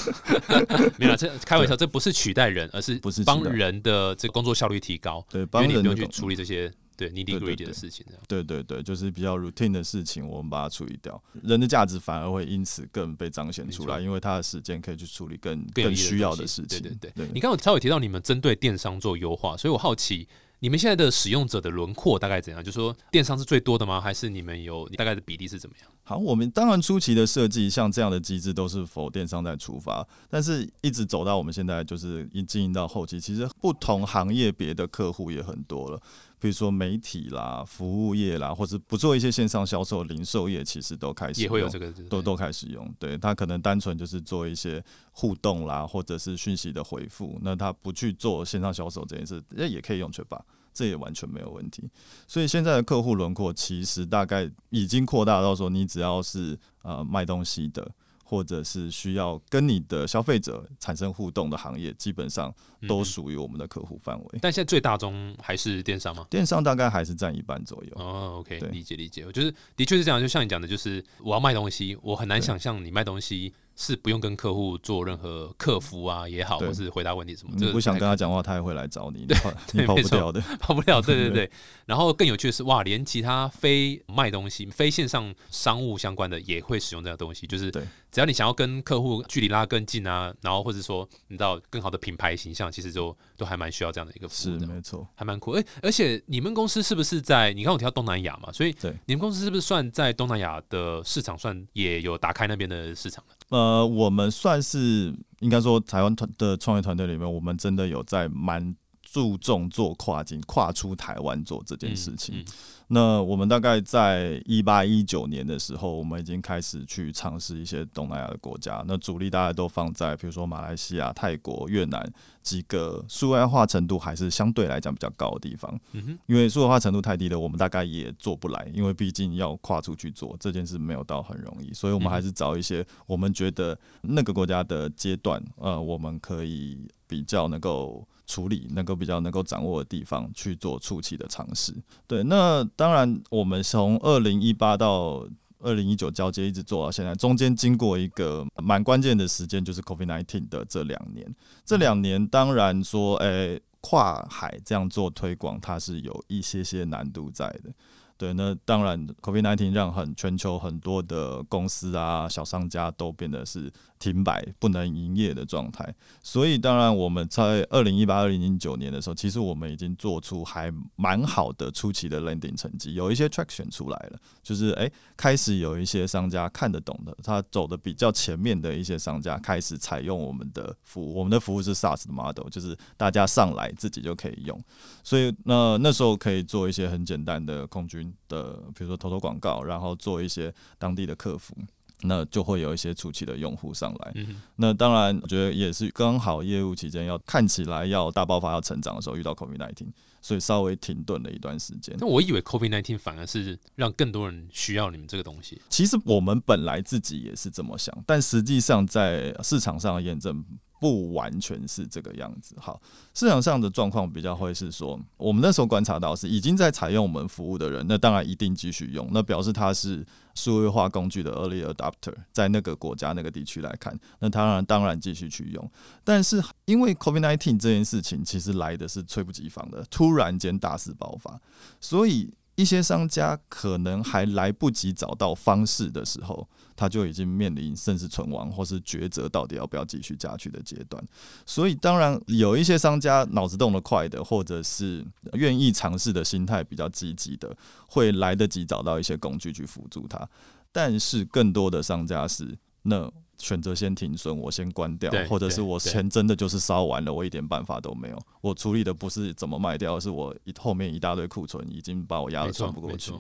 [0.97, 8.23] 没有啦，这开玩笑，这不是取代人，而是不是帮人的这个工作效率提高，对，因帮为你不用去处理这些对对对 gritty 对的事情，这样。
[8.27, 16.81] 对对对，就是比较 routine 的事情，我们把它处理掉，人的价值反而会因此更被彰显出来，因为他的时间可以去处理更更需要的事情。
[16.81, 20.27] 对对你刚刚有稍微提到你们针对电商做优化，所以我好奇
[20.59, 22.63] 你们现在的使用者的轮廓大概怎样？
[22.63, 23.99] 就说电商是最多的吗？
[23.99, 25.89] 还是你们有大概的比例是怎么样？
[26.07, 35.99] 好，我们当然初期的设计像这样的机制都是否电商在出发，但是一直走到我们现在就是一经营到后期，其实不同行业别的客户也很多了，
[36.37, 42.87] 比如说媒体啦、服务业啦，或者不做一些线上销售、零售业，其实都开始也会有这个都都开始用。
[42.99, 50.45] 对他可能单纯就是做一些互动啦，或者是讯息的回复，那他不去做线上销售这件事，那也可以用全吧。
[50.75, 51.89] 这也完全没有问题，
[52.27, 57.89] 所以现在的客户轮廓其实大概已经扩大到说，你只要是呃卖东西的，
[58.25, 62.53] 或者是需要跟你的消费者产生互动的行业，基本上
[62.89, 64.39] 都属于我们的客户范围。
[64.41, 66.27] 但现在最大宗还是电商吗？
[66.29, 67.91] 电商大概还是占一半左右。
[67.95, 69.25] 哦，OK，理解理解。
[69.25, 73.53] 我觉得的确是这样，就像你讲的，就是我要卖东西，我很难想象你卖东西。
[73.75, 77.53] 是不用跟客户做任何客服啊也好，或是回答问题什么。
[77.57, 79.25] 你不想跟他讲话，他也会来找你。
[79.25, 79.37] 对，
[79.73, 81.01] 你跑不掉的， 跑不了。
[81.01, 81.49] 对对 对。
[81.85, 87.45] 然后更有趣的是，哇，连其他非卖东西、非线上商务相关的也会使用这样东西。
[87.45, 87.69] 就是，
[88.15, 94.65] 只要你想要跟客户距离拉更近啊，然后或者说你知道更好的品牌形象，其实就都还蛮需要这样的一个服务的。
[94.65, 95.51] 没错，还蛮酷。
[95.51, 97.51] 哎，而且你们公司是不是在？
[97.51, 108.73] 你看我提到东南亚嘛，所以对你们公司是不是算在东南亚的市场算也有打开那边的市场呃，我们算是应该说台湾团的创业团队里面，我们真的有在蛮
[109.15, 112.43] 注重做跨境、跨出台湾做这件事情。
[112.89, 118.83] 那我们大概在一八一九年的时候，我们已经开始去尝试一些东南亚的国家。
[118.85, 122.05] 那主力大家都放在比如说马来西亚、泰国、越南
[122.41, 125.79] 几个数位化程度还是相对来讲比较高的地方。
[125.93, 138.05] 嗯，因为数位化程度太低了，我们大概也做不来，因为毕竟要跨出去做这件事没有到很容易，所以我们还是找一些我们觉得那个国家的阶段，呃，我们可以比较能够。
[138.25, 141.73] 处理能够比较能够掌握的地方去做初期的尝试，
[142.07, 142.23] 对。
[142.23, 145.27] 那当然，我们从二零一八到
[145.59, 151.33] 二零一九交接一直做到现在，中间经过一个蛮关键的时间，就是 COVID nineteen 的这两年。
[151.63, 157.73] 这两年当然说，诶，跨海这样做推广，它是有一些些难度在的。
[158.17, 165.93] 对，那当然，COVID-19 让很全球很多的公司啊、小商家都变得是停摆、不能营业的状态。
[166.21, 181.15] 所以，当然我们在二零一八、二零零九年的时候，其实我们已经做出还蛮好的初期的 landing 成绩，有一些 traction 出来了，就是诶，开始有一些商家看得懂的，他走的比较前面的一些商家开始采用我们的服务。
[181.15, 184.61] 我们的服务是 SaaS 的 model，就是大家上来自己就可以用。
[185.03, 188.13] 所以，那那时候可以做一些很简单的空军。
[188.27, 191.55] 的，比如说投投广告，然后做一些当地的客服，
[192.01, 194.13] 那就会有一些初期的用户上来。
[194.55, 199.87] 那当然，我觉得也是刚好业务期间要看起来要大爆发、要成长的时候，遇到 COVID nineteen，
[200.21, 201.95] 所以稍微停顿了一段时间。
[201.99, 205.61] 那我以为 COVID nineteen 反而是让更多人需要你们这个东西。
[205.69, 210.43] 其实我们本来自己也是这么想，但实际上在市场上的验证。
[210.85, 212.53] 不完全是这个样子。
[212.59, 212.79] 好，
[213.15, 225.71] 市场上的状况比较会是说，我们那时候观察到是已经在采用我们服务的人，那当然一定继续用，那表示他是数位化工具的 early adopter，在那个国家那个地区来看，那他当然当然继续去用。
[226.03, 231.41] 但是因为 COVID nineteen 这件事情其实来的是猝不及防的，突然间大肆爆发，
[231.81, 232.31] 所以。
[232.57, 241.03] 一些商家可能还来不及找到方式的时候，他就已经面临甚至存亡或是抉择到底要不要继续下去的阶段。
[241.45, 247.55] 所以，当然有一些商家脑子动得快的，或者是愿意尝试的心态比较积极的，
[247.87, 250.27] 会来得及找到一些工具去辅助他。
[250.71, 253.11] 但是，更多的商家是那。
[253.37, 258.17] 选择先停损，我先关掉，或者是我钱真的就是烧完了，我一点办法都没有。
[258.39, 263.11] 我处理的不是怎么卖掉，是我后面一大堆库存已经把我压得喘不过去。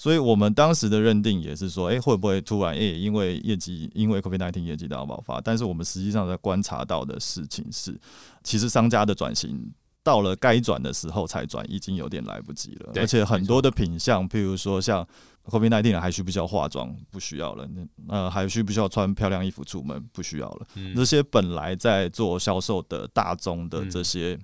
[0.00, 5.38] 所以我们当时的认定也是说，哎，会不会突然，哎，因为业绩，因为 COVID-19 业绩大爆发？
[5.42, 7.94] 但是我们实际上在观察到的事情是，
[8.42, 9.70] 其实商家的转型
[10.02, 12.92] 到了该转的时候才转，已经有点来不及了。
[12.96, 15.06] 而且很多的品相，譬如说像。
[15.46, 16.94] COVID nineteen 还需不需要化妆？
[17.10, 17.66] 不需要了。
[17.74, 20.00] 那呃，还需不需要穿漂亮衣服出门？
[20.12, 20.66] 不需要了。
[20.94, 24.38] 这些本来在做销售的大众的这些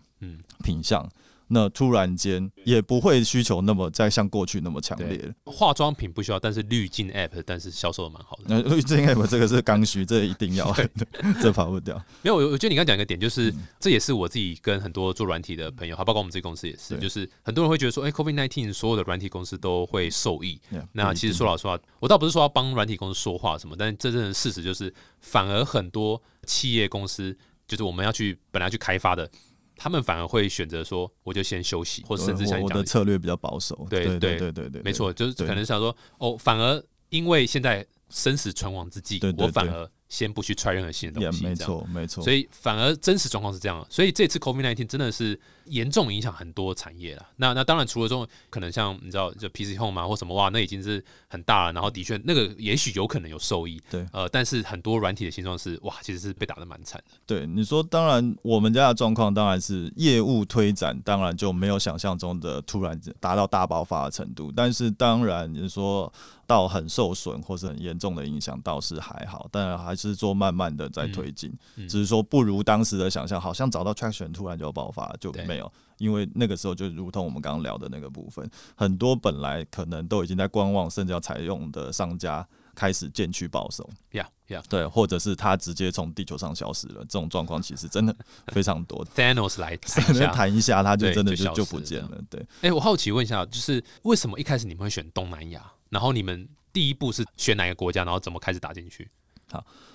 [0.64, 1.06] 品相。
[1.48, 5.32] 那突然间也不会需求那么再像过去那么强烈。
[5.44, 8.42] 化妆品不需要，但是滤镜 App，但是销售的蛮好的。
[8.48, 10.74] 那 滤镜 App 这个是刚需，这一定要，
[11.40, 11.96] 这跑不掉。
[12.22, 20.60] 没有，我我觉得你刚讲一个点，就是这也是我自己跟很多做软体的朋友，还包括我们自己公司也是，就是很多人会觉得说，哎，Covid nineteen 所有的软体公司都会受益。
[20.92, 27.36] 那其实说老实话，我倒不是说要帮软体公司说话什么，但真正的事实就是，反而很多企业公司，
[27.68, 29.30] 就是我们要去本来去开发的。
[29.76, 33.86] 他们反而会选择说，我就先休息，或者甚至像我的策略比较保守。
[33.88, 36.82] 对对对对对，没错，就是可能想说，哦，反而。
[37.08, 41.44] 因为现在生死存亡之际，我反而先不去 try 任何新的也东西。
[41.44, 42.22] 没错，没错。
[42.22, 47.26] 所以反而真实状况是这样，所以这次 COVID nineteen 真的是严重影响很多产业了。
[47.36, 51.72] 那那当然除了这种可能像你知道就 PC Home 啊或什么哇，那已经是很大了。
[51.72, 57.16] 然后的确那个也许有可能有受益，对呃，但是很多软体的形状是哇，其实是被打的蛮惨的。
[57.26, 64.52] 对你说，当然我们家的状况当然是业务推展，当然就没有想象中的突然达到大爆发的程度。
[64.54, 66.12] 但是当然你说
[66.46, 75.72] 到很受损或是很严重的影响，倒是还好，当然还是做慢慢的在推进，嗯只是说不如当时的想象，好像找到 traction 突然就爆发就对没有。
[75.98, 83.88] 因为那个时候就如同我们刚刚聊的那个部分，很多本来可能都已经在观望甚至要采用的商家开始渐趋保守。
[84.10, 88.14] 呀呀对，或者是他直接从地球上消失了，这种状况其实真的
[88.48, 89.02] 非常多。
[89.16, 90.26] Thanos 来谈一下。
[90.36, 92.20] 弹一下，他就真的就就不见了。
[92.28, 95.72] 对，哎、我好奇问一下，就是为什么一开始你们会选东南亚？
[95.88, 98.04] 然后你们第一步是选哪个国家？
[98.04, 99.10] 然后怎么开始打进去？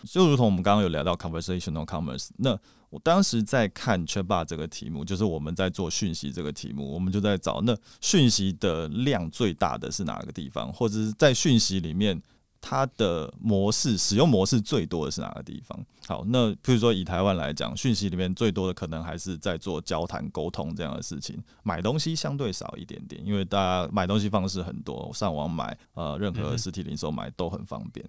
[0.04, 2.58] 就如同我们刚刚有聊到 conversational commerce，那
[2.90, 12.22] 我当时在看 Chatbot 这个题目，就是我们在做讯息这个题目，我们就在找那讯息的量最大的是哪个地方，或者是在讯息里面。
[12.64, 15.84] 它的模式使用模式最多的是哪个地方？
[16.06, 28.08] 好，那譬如说以台湾来讲，讯息里面最多的可能还是在做交谈沟通这样的事情，买东西相对少一点点，因为大家买东西方式很多，上网买呃任何实体零售买都很方便。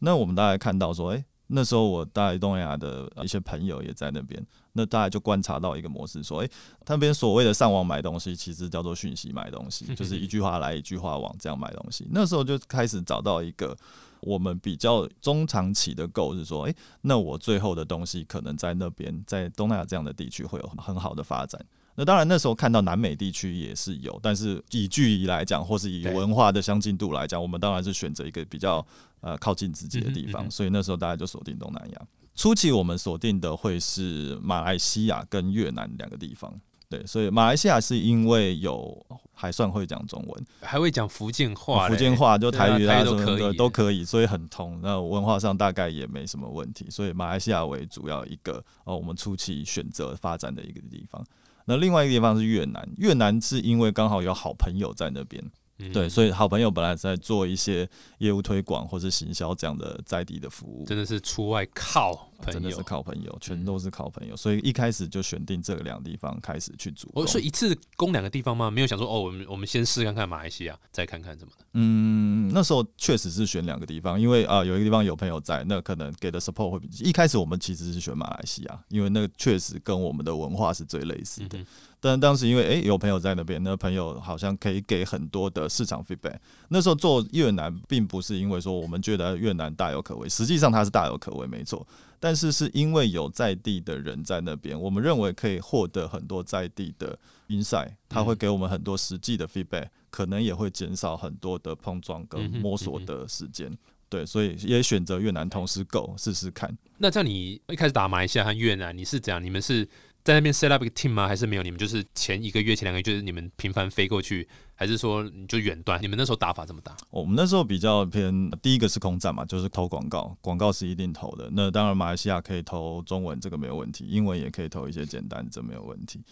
[0.00, 6.50] 那我们大概看到说，诶，那时候我在东南亚的一些朋友也在那边，那大家就观察到一个模式，说，诶，
[6.86, 12.06] 那边所谓的上网买东西，其实叫做讯息买东西，就是一句话来一句话往这样买东西。
[12.10, 13.76] 那时候就开始找到一个
[14.20, 21.64] 我们比较中长期的 goal 是说，诶，那我最后的东西可能在那边，在东南亚这样的地区会有很好的发展。
[21.96, 28.84] 那当然，那时候看到南美地区也是有，但是以距离来讲，或是以文化的相近度来讲，我们当然是选择一个比较
[29.20, 32.02] 呃靠近自己的地方，嗯哼嗯所以那时候大家就锁定东南亚。
[32.34, 36.52] 初期我们锁定的会是马来西亚跟越南两个地方，
[36.88, 44.80] 对，所以马来西亚是因为有还算会讲中文，还会讲福建话嘞，福建话就台语啊什么的都可以都可以，所以很通。
[44.82, 51.24] 那文化上大概也没什么问题，所以马来西亚为主要一个哦，我们初期选择发展的一个地方。
[51.66, 55.42] 那另外一个地方是越南，越南是因为刚好有好朋友在那边，
[55.78, 55.92] 嗯。
[55.92, 57.88] 对，所以好朋友本来是在做一些
[58.18, 62.82] 业务推广或是行销这样的在地的服务，真的是出外靠真的是。
[62.84, 67.22] 靠朋友，全都是靠朋友，所以一开始就选定这两个地方开始去主攻。
[67.22, 68.70] 我说一次攻两个地方吗？
[68.70, 71.64] 没有想说哦，我们我们先试看看马来西亚，再看看什么的。
[71.72, 81.58] 嗯，那时候确实是选两个地方，因为啊、有一个地方有朋友在，那可能给的 support 会比一开始我们其实是选马来西亚，因为那个确实跟我们的文化是最类似的。
[81.58, 81.66] 嗯
[82.04, 86.36] 但当时因为诶、有朋友在那边，那朋友好像可以给很多的市场 feedback。
[86.68, 91.86] 那时候做越南，并不是因为说我们觉得越南大有可为，实际上它是大有可为，没错。
[92.24, 97.18] 但是是因为有在地的人在那边，我们认为可以获得很多在地的
[97.48, 103.70] insight，他会给我们很多实际的 feedback，可能也会减少很多的碰撞跟摸索的时间。
[104.08, 106.74] 对，所以也选择越南同时 go 试试看。
[106.96, 109.44] 那在你一开始打马来西亚和越南，你是怎样？
[109.44, 109.86] 你们是
[110.24, 111.28] 在那边 set up 一个 team 吗？
[111.28, 111.62] 还是没有？
[111.62, 116.00] 你们就是前一个月、前两个月就是你们频繁飞过去，还是说你就远端？
[116.02, 116.96] 你们那时候打法怎么打？
[117.10, 121.50] 我们那时候比较偏第一个是空战嘛，就是投广告，广告是一定投的。
[121.52, 126.22] 那当然马来西亚可以投中文，这个没有问题；英文也可以投一些简单，这没有问题。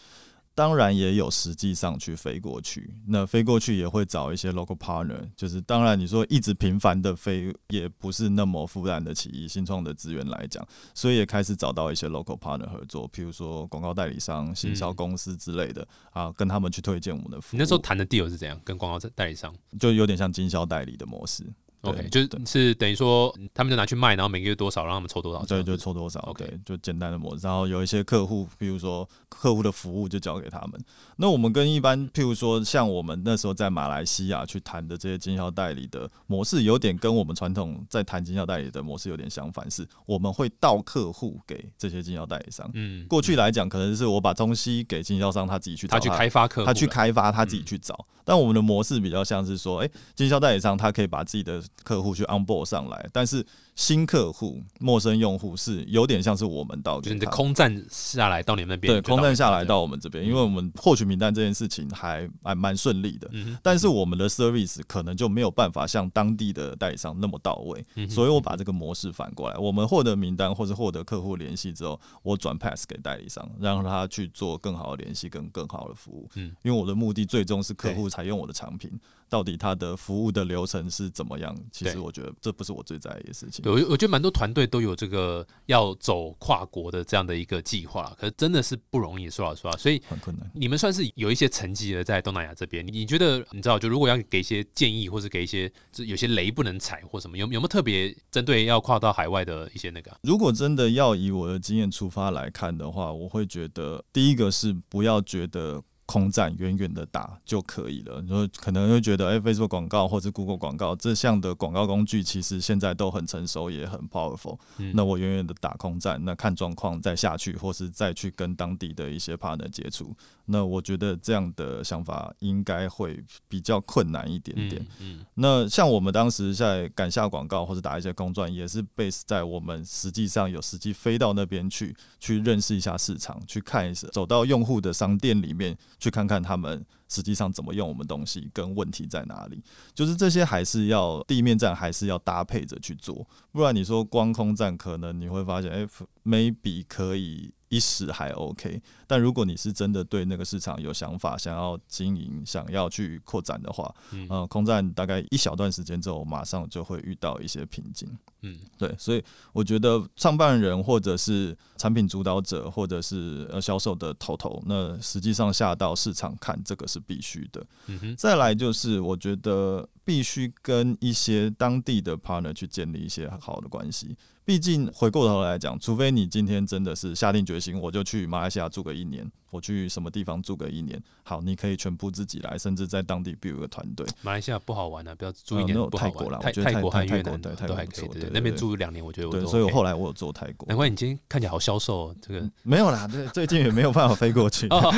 [0.55, 17.57] 当然也有实际上去飞过去，那飞过去也会找一些 local partner，就是当然你说一直频繁的飞也不是那么负担得起，以新创的资源来讲，所以也开始找到一些 local partner 合作，譬如说广告代理商、行销公司之类的、啊，跟他们去推荐我们的服务。
[17.57, 18.61] 你那时候谈的 deal 是怎样？
[18.63, 21.45] 跟广告代理商就有点像经销代理的模式。
[21.83, 25.45] 对？OK，就是对是等于说他们就拿去卖，然后每个月多少，让他们抽多少？
[25.45, 27.47] 对，就抽多少 OK 对，就简单的模式。
[27.47, 30.81] 然后有一些客户，比如说客户的服务就交给他们。
[31.17, 42.71] 那我们跟一般，譬如说像我们那时候在马来西亚去谈的这些经销代理的模式，有点跟我们传统在谈经销代理的模式有点相反，是我们会到客户给这些经销代理商。
[42.75, 48.07] 嗯，过去来讲，可能是我把东西给经销商，他自己去找他去开发客户，他去开发，他自己去找。
[48.25, 53.45] 但我们的模式比较像是说，哎，经销代理商他可以把自己的客户去 onboard 上来，但是
[53.75, 63.29] 新客户、陌生用户是有点像是我们到就是你的空战下来到你们那边，对空战下来到我们这边，因为我们获取名单这件事情还还蛮顺利的。
[63.33, 76.29] 嗯但是我们的 service 可能就没有办法像当地的代理商那么到位，嗯所以我把这个模式反过来，我们获得名单或是获得客户联系之后，我转 pass 给代理商，让他去做更好的联系跟更好的服务。
[76.35, 78.91] 嗯因为我的目的最终是客户采用我的产品，
[79.33, 81.57] 到底他的服务的流程是怎么样？
[81.71, 83.63] 其实我觉得这不是我最在意的事情。
[83.63, 89.75] 对，我我觉得蛮多团队都有这个要走跨国的这样的一个计划，可是真的是不容易，说老实话。
[89.79, 90.51] 所以很困难。
[90.55, 92.87] 你们算是有一些成绩的，在东南亚这边。
[92.87, 100.19] 你你觉得，你知道，就如果要给一些建议，或是给一些这有些雷不能踩或什么，有有没有特别针对要跨到海外的一些那个啊？
[100.23, 105.83] 如果真的要以我的经验出发来看的话，我会觉得第一个是不要觉得
[106.13, 108.21] 空战远远的打就可以了。
[108.21, 114.59] 你说可能会觉得，哎、f a c e b o o k 广告或者 Google 广告这项的广告工具，其实现在都很成熟，也很 powerful。
[114.77, 120.15] 嗯那我远远的打空战，那看状况再下去，或是再去跟当地的一些 partner 接触。
[120.45, 124.83] 那我觉得这样的想法应该会比较困难一点点。
[125.01, 139.63] 嗯嗯那像我们当时在赶下广告或者打一些公转，也是 base 在我们实际上有实际飞到那边去，去认识一下市场，去看一下，走到用户的商店里面去看看他们实际上怎么用我们东西，跟问题在哪里。
[139.95, 145.87] 就是这些还是要地面站还是要搭配着去做，不然你说光空站，可能你会发现，哎、
[146.25, 147.53] a y b e 可以。
[147.73, 158.07] 一时还 OK，但如果你是真的对那个市场有想法，想要经营，想要去扩展的话，嗯呃，空战大概一小段时间之后，马上就会遇到一些瓶颈。
[158.43, 167.67] 嗯对，所以我觉得创办人或者是产品主导者，或者是呃销售的头头，那实际上下到市场看这个是必须的。
[167.87, 174.15] 嗯哼，再来就是，我觉得必须跟一些当地的 partner 去建立一些好的关系。
[174.45, 184.05] 毕竟回过头来讲，除非你今天真的是下定决心，我就去马来西亚住个一年，我去什么地方住个一年，好，你可以全部自己来，甚至在当地 build 一个团队。
[184.21, 186.13] 马来西亚不好玩啊，不要住一年不好玩。
[186.13, 194.67] 泰国啦泰我觉得泰国和泰越南泰国都还可以，对对那边对住两年，我觉得我对，都所以我后来我有做泰国难，怪你今天看起来好消瘦哦，这个没有啦，对，最近也没有办法飞过去。
[194.71, 194.93] 哦，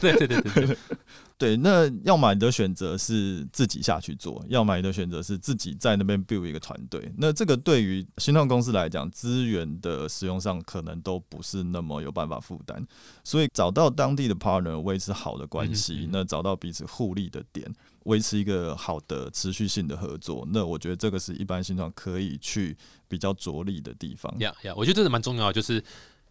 [0.00, 0.78] 对对对对对，
[1.38, 7.12] 对，那要么你的选择是自己下去做，要么你的选择是自己在那边 build 一个团队。
[7.18, 12.82] 那这个对于新创公司来讲，资源的使用上可能都不是那么有办法负担，
[13.22, 17.70] 所以找到当地的 partner 维持好的关嗯系，嗯那找到彼此互利的点，
[18.04, 22.74] 维持一个好的持续性的合作，那我觉得这个是一般新创可以去
[23.08, 24.34] 比较着力的地方。
[24.38, 25.84] 呀呀，我觉得这个蛮重要的，就是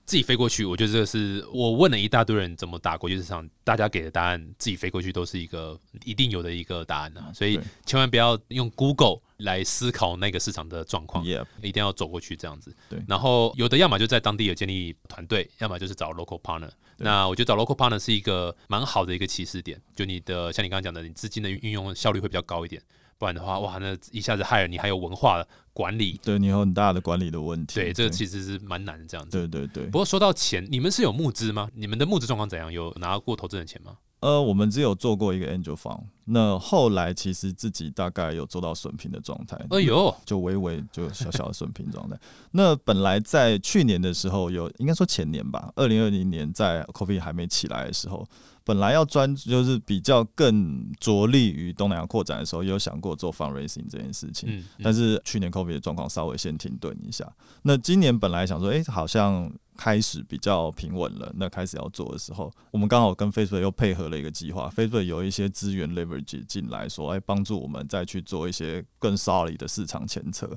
[0.05, 0.63] 自己飞过去。
[0.63, 7.31] 我觉得这个是我问了一大堆人怎么打国际市场，大家给的答案，自己飞过去都是一个一定有的一个答案啊。
[7.33, 11.25] 所以千万不要用 Google 来思考那个市场的状况。
[11.61, 12.75] 一定要走过去这样子。
[12.89, 16.69] 对然后有的要么就在当地有建立团队，要么就是找 local partner。
[16.97, 22.81] 那我觉得找 local partner 是一个蛮好的一个起始点，就你的像你刚刚讲的，你资金的运用效率会比较高一点。
[23.17, 27.75] 不然的话，哇，那一下子 hire 你还有文化管理，对你有很大的管理的问题。
[27.75, 29.31] 对，这个其实是蛮难的这样子。
[29.31, 29.97] 对对对不。
[29.97, 31.69] 过说到钱，你们是有募资吗？
[31.73, 32.71] 你们的募资状况怎样？
[32.71, 33.97] 有拿过投资人钱吗？
[34.21, 42.17] 呃，我们只有做过一个 angel fund，那后来其实自己大概有做到损平的状态，哎呦，就微微就小小的损平状态。
[42.51, 48.27] 那本来在去年的时候有，应该说前年吧，二零二零年在 COVID 还没起来的时候，
[48.65, 54.49] 本来要专就是比较更着力于东南亚扩展的时候，也有想过做 fundraising 这件事情。
[54.49, 57.31] 嗯，嗯但是去年 COVID 的状况稍微先停顿一下。
[57.61, 70.49] 那今年本来想说，诶，好像开始比较平稳了，那开始要做的时候，我们刚好跟 Facebook 又配合了一个计划，Facebook 有一些资源 leverage 进来说，哎，帮助我们再去做一些更 solid 的市场前测。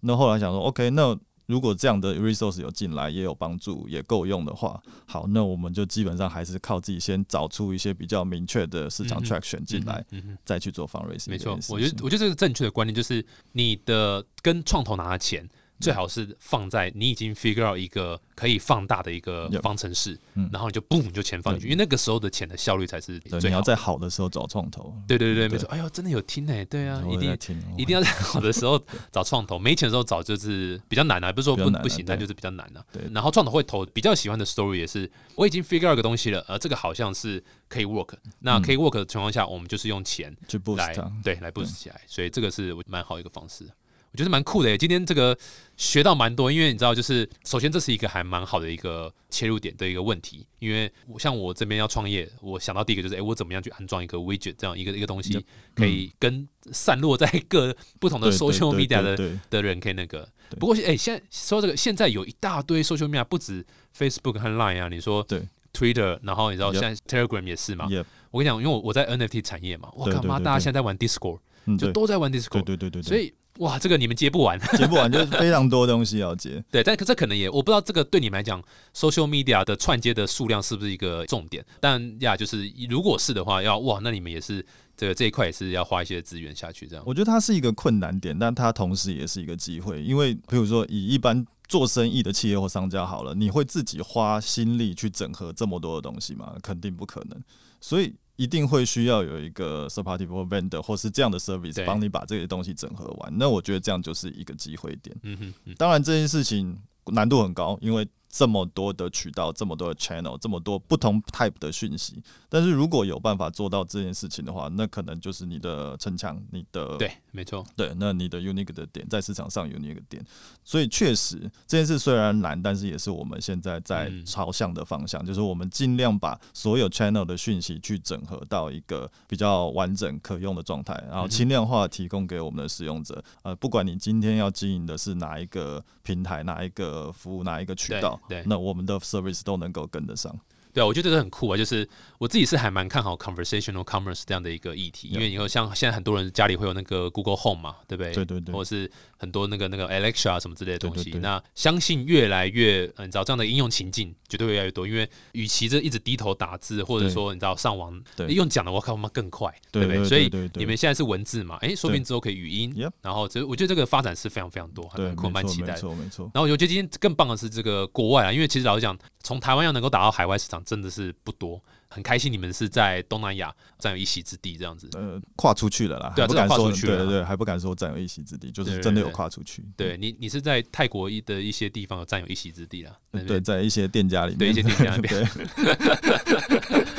[0.00, 11.58] 那后来想说，OK，那如果这样的 resource 有进来，也有帮助，也够用的话，好，那我们就基本上还是靠自己先找出一些比较明确的市场 traction 进来，嗯哼，再去做 fundraising 没错。
[11.68, 15.48] 我觉得我觉得这个正确的观念就是你的跟创投拿的钱。
[15.82, 23.48] 最好是放在你已经 figure out 一个可以放大的一个方程式，嗯然后你就 boom 就钱放进去，因为那个时候的钱的效率才是对，最好的。
[23.48, 24.94] 你要在好的时候找创投。
[25.06, 25.68] 对对对，对没错。
[25.70, 27.36] 哎呦，真的有听哎，对啊，一定
[27.76, 32.84] 一定要在好的时候找创投，没钱的时候找就是比较难啊，不是说不不行，但就是比较难啊。
[32.92, 40.92] 对然后创投会投比较喜欢的 story 也是，我已经 figure out 一个东西了，呃，这个好像是可以 work，那嗯可以 work 的情况下，我们就是用钱去 boost 来。
[41.22, 43.66] 对来 boost 起来，所以这个是蛮好一个方式。
[44.12, 44.76] 我觉得蛮酷的耶。
[44.76, 45.36] 今天这个
[45.76, 55.42] 学到蛮多，因为你知道，就是首先这是一个还蛮好的一个切入点的一个问题，因为我像我这边要创业，我想到第一个就是，哎，我怎么样去安装一个 widget 这样一个一个东西，
[55.74, 60.28] 可以跟散落在各不同的 social media 的的人可以那个。
[60.60, 63.64] 不过，哎，现在说这个，现在有一大堆 social media，不止
[63.96, 65.42] Facebook 和 Line 啊，你说对。
[65.72, 67.88] Twitter，然后你知道现在 Telegram 也是嘛？
[68.30, 71.38] 我跟你讲，因为我我在 NFT 产业嘛，我靠妈，大家现在在玩 Discord，
[71.78, 73.32] 就都在玩 Discord，对对对对，所以。
[73.58, 76.64] 哇，这个你们接不完， 接不完，就是非常多东西要接。
[76.72, 78.62] 对，但这可能也我不知道这个对你们来讲
[78.94, 81.64] ，social media 的串接的数量是不是一个重点？
[81.78, 84.64] 但呀，就是如果是的话，要哇，那你们也是
[84.96, 86.86] 这个这一块也是要花一些资源下去。
[86.86, 90.02] 这样，我觉得它是一个困难点，但它同时也是一个机会。
[90.02, 96.54] 因为比如说，以一般做生意的企业或商家好了，你会自己花心力去整合这么多的东西吗？
[96.62, 97.38] 肯定不可能。
[97.80, 98.14] 所以。
[98.36, 103.32] 一定会需要有一个 third party vendor 或是这样的 service 帮你把这些东西整合完。
[103.38, 105.16] 那我觉得这样就是一个机会点。
[105.22, 108.06] 嗯哼，当然这件事情难度很高，因为。
[108.32, 120.24] 这么多的渠道，这么多的 channel，这么多不同 type 的讯息，但是如果有办法做到这件事情的话，那可能就是你的城墙，你的对，没错，对，那你的 unique 的点在市场上 unique 点，
[120.64, 133.22] 所以确实这件事虽然难，但是也是我们现在在朝向的方向，就是我们尽量把所有 channel 的讯息去整合到一个比较完整可用的状态，然后轻量化提供给我们的使用者。
[133.42, 138.18] 呃，不管你今天要经营的是哪一个平台、哪一个服务、哪一个渠道。
[138.28, 140.38] 对，那我们的 service 都能够跟得上。
[140.72, 141.56] 对啊，我觉得这个很酷啊！
[141.56, 141.86] 就是
[142.18, 148.12] 我自己是还蛮看好 conversational commerce 这样的一个议题，因为你说像现在很多人家里会有那个 Google Home 嘛，对不对？
[148.12, 151.10] 对对对，或者是很多那个那个 Alexa 什么之类的东西。
[151.20, 154.86] 那相信越来越，你知道这样的应用情境绝对会越来越多。
[154.86, 160.04] 因为与其这一直低头打字，或者说你知道上网用讲的，我靠，他妈更快，对不对？
[160.04, 161.56] 所以你们现在是文字嘛？
[161.60, 162.74] 哎，说不定之后可以语音。
[163.02, 165.74] 然后这我觉得这个发展是非常非常多，很酷，蛮期待。
[165.74, 166.30] 没错没错。
[166.34, 171.30] 然后我觉得今天更棒的是这个国外啊，因为其实老实讲，从台湾要能够打到海外市场，真的是不。
[171.42, 174.88] 多很开心，你们是在东南亚占有一席之地，这样子。
[174.92, 179.64] 呃，跨出去了啦，对，不敢说，对对对，还不敢说占有一席之地，就是真的有跨出去。
[179.76, 182.96] 对你，你是在泰国一的一些地方有占有一席之地了，
[183.26, 185.28] 对，在一些店家里面，对一些店家里面。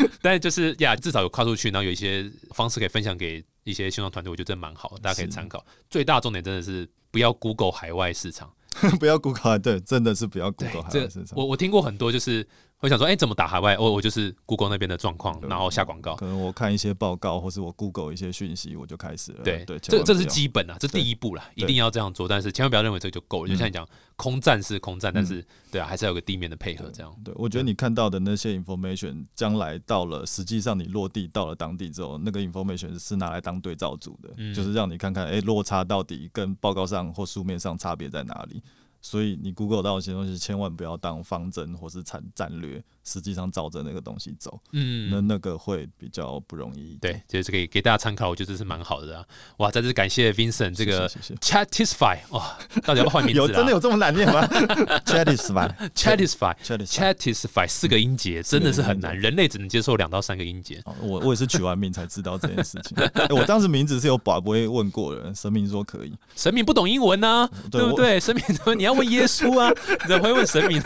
[0.21, 5.65] 但就是呀，至少有跨出去，然后有一些方式可以分享给一些新创团队，我觉得真蛮好，大家可以参考。
[5.89, 8.53] 最大重点真的是不要 Google 海外市场，
[8.99, 11.37] 不要 Google，对，真的是不要 Google 海外市场。
[11.37, 12.45] 我我听过很多就是。
[12.83, 13.77] 我想说，哎，怎么打海外？
[13.77, 16.17] 我我就是 Google 那边的状况，然后下广告。
[16.17, 19.39] 可能我看一些报告，或是我 Google 一些讯息，我就开始了。
[19.41, 22.27] 对对，这这是基本啊，这第一步了，一定要这样做。
[22.27, 23.49] 但是千万不要认为这就够了。
[23.49, 26.91] 就像你讲，空战是空战，但是对啊，还是要有个地面的配合。
[26.93, 38.61] 这样，对我觉得你看到的那些 information，将来到了实际上你落地到了当地之后，那个 information 是拿来当对照组的，就是让你看看，哎，落差到底跟报告上或书面上差别在哪里。
[39.03, 46.97] 所以你 Google 到一些东西，千万不要当方针或是战战略，实际上照着那个东西走，嗯，那那个会比较不容易。
[47.01, 49.25] 对，就是可以给大家参考，我觉得这是蛮好的啊。
[49.57, 54.47] 哇，再次感谢 Vincent 这个 Chatisfy，哇，到底要不要换名字 有真的有这么难念吗？
[55.05, 60.81] Chatisfy，Chatisfy，Chatisfy 四个音节真的是很难，人类只能接受两到三个音节。
[61.01, 62.95] 我我也是取完名才知道这件事情。
[63.35, 68.17] 我当时名字是有宝不会问过的，神明说可以，神明不懂英文呢，对不对？
[68.17, 68.93] 神明说你要。
[68.93, 69.73] 问耶稣啊？
[70.07, 70.79] 怎么会问神明？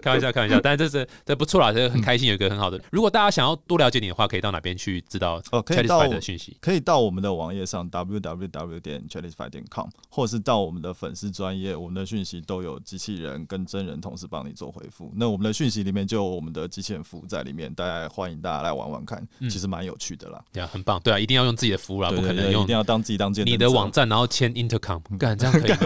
[0.00, 0.58] 开玩笑，开玩笑。
[0.58, 2.80] 但是这是这不错啦，这很开心，有一个很好的。
[2.90, 5.42] 如果大家想要多了解你的话，可以到哪边去知道？
[5.50, 15.12] 哦，可以到的讯息，可以到我们的网页上 www 点 chatisfy 点 com，或者是到我们的粉丝专业，我们的讯息都有机器人跟真人同时帮你做回复。
[15.16, 20.42] 那我们的讯息里面就有我们的机器人服务在里面，大家欢迎大家来玩玩看，其实蛮有趣的啦。
[20.52, 21.00] 对啊，很棒。
[21.02, 25.78] 对啊，一定要用自己的服务啦，不可能用，一定要当自己当你的网站，然后签 intercom，干这样可以吗？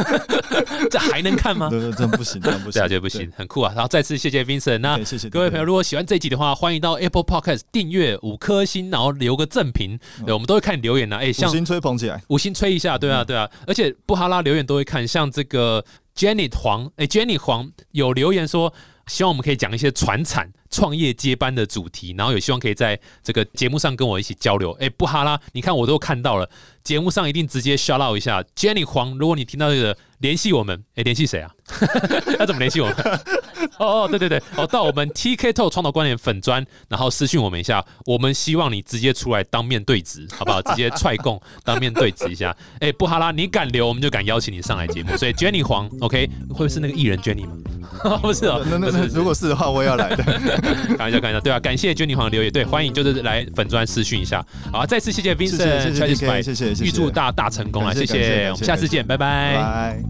[0.90, 1.68] 这还能看吗？
[1.68, 3.72] 对对，真不行，真不行，对不行，很酷啊！
[3.74, 11.16] 然后再次谢谢 Vincent，那谢谢各位朋友，如果喜欢这一集的话，欢迎到 Apple Podcast 订阅五颗星，然后留个正评，对，我们都会看留言的。
[11.16, 15.84] 哎，像五星吹捧起来，五星吹一下，对啊，对啊，而且布哈拉留言都会看，像这个
[16.16, 18.72] Jenny 黄，哎，Jenny 黄有留言说。
[19.06, 24.70] 希望我们可以讲一些传产创业接班的主题，然后也希望可以在这个节目上跟我一起交流。
[24.74, 26.48] 哎，布哈拉，你看我都看到了，
[26.84, 29.18] 节目上一定直接 shout out 一下 Jenny 黄。
[29.18, 31.50] 如果你听到这个，联系我们，哎，联系谁啊？
[32.38, 32.96] 要怎么联系我们？
[33.78, 40.60] 哦 哦，对对对，哦，到我们 TK Talk 创造观点粉砖，然后私讯我们一下，我们希望你直接出来当面对质， 好不好？
[40.62, 42.54] 直接踹供，当面对质一下。
[42.80, 45.16] 哎，布哈拉，你敢留，我们就敢邀请你上来节目。
[45.16, 47.52] 所以 Jenny 黄，OK，会是那个艺人 Jenny 吗？
[48.22, 50.22] 不是哦，那那那如果是的话，我也要来的。
[50.22, 54.44] 开玩笑，开玩笑，对啊，感谢 Jenny 黄的留言，对，欢迎就是来粉砖私讯一下。
[54.72, 57.92] 好，再次谢谢 Vincent，谢谢谢谢，预祝大大成功啊！
[57.92, 59.56] 谢谢，我们下次见，拜拜。
[59.56, 60.00] 拜。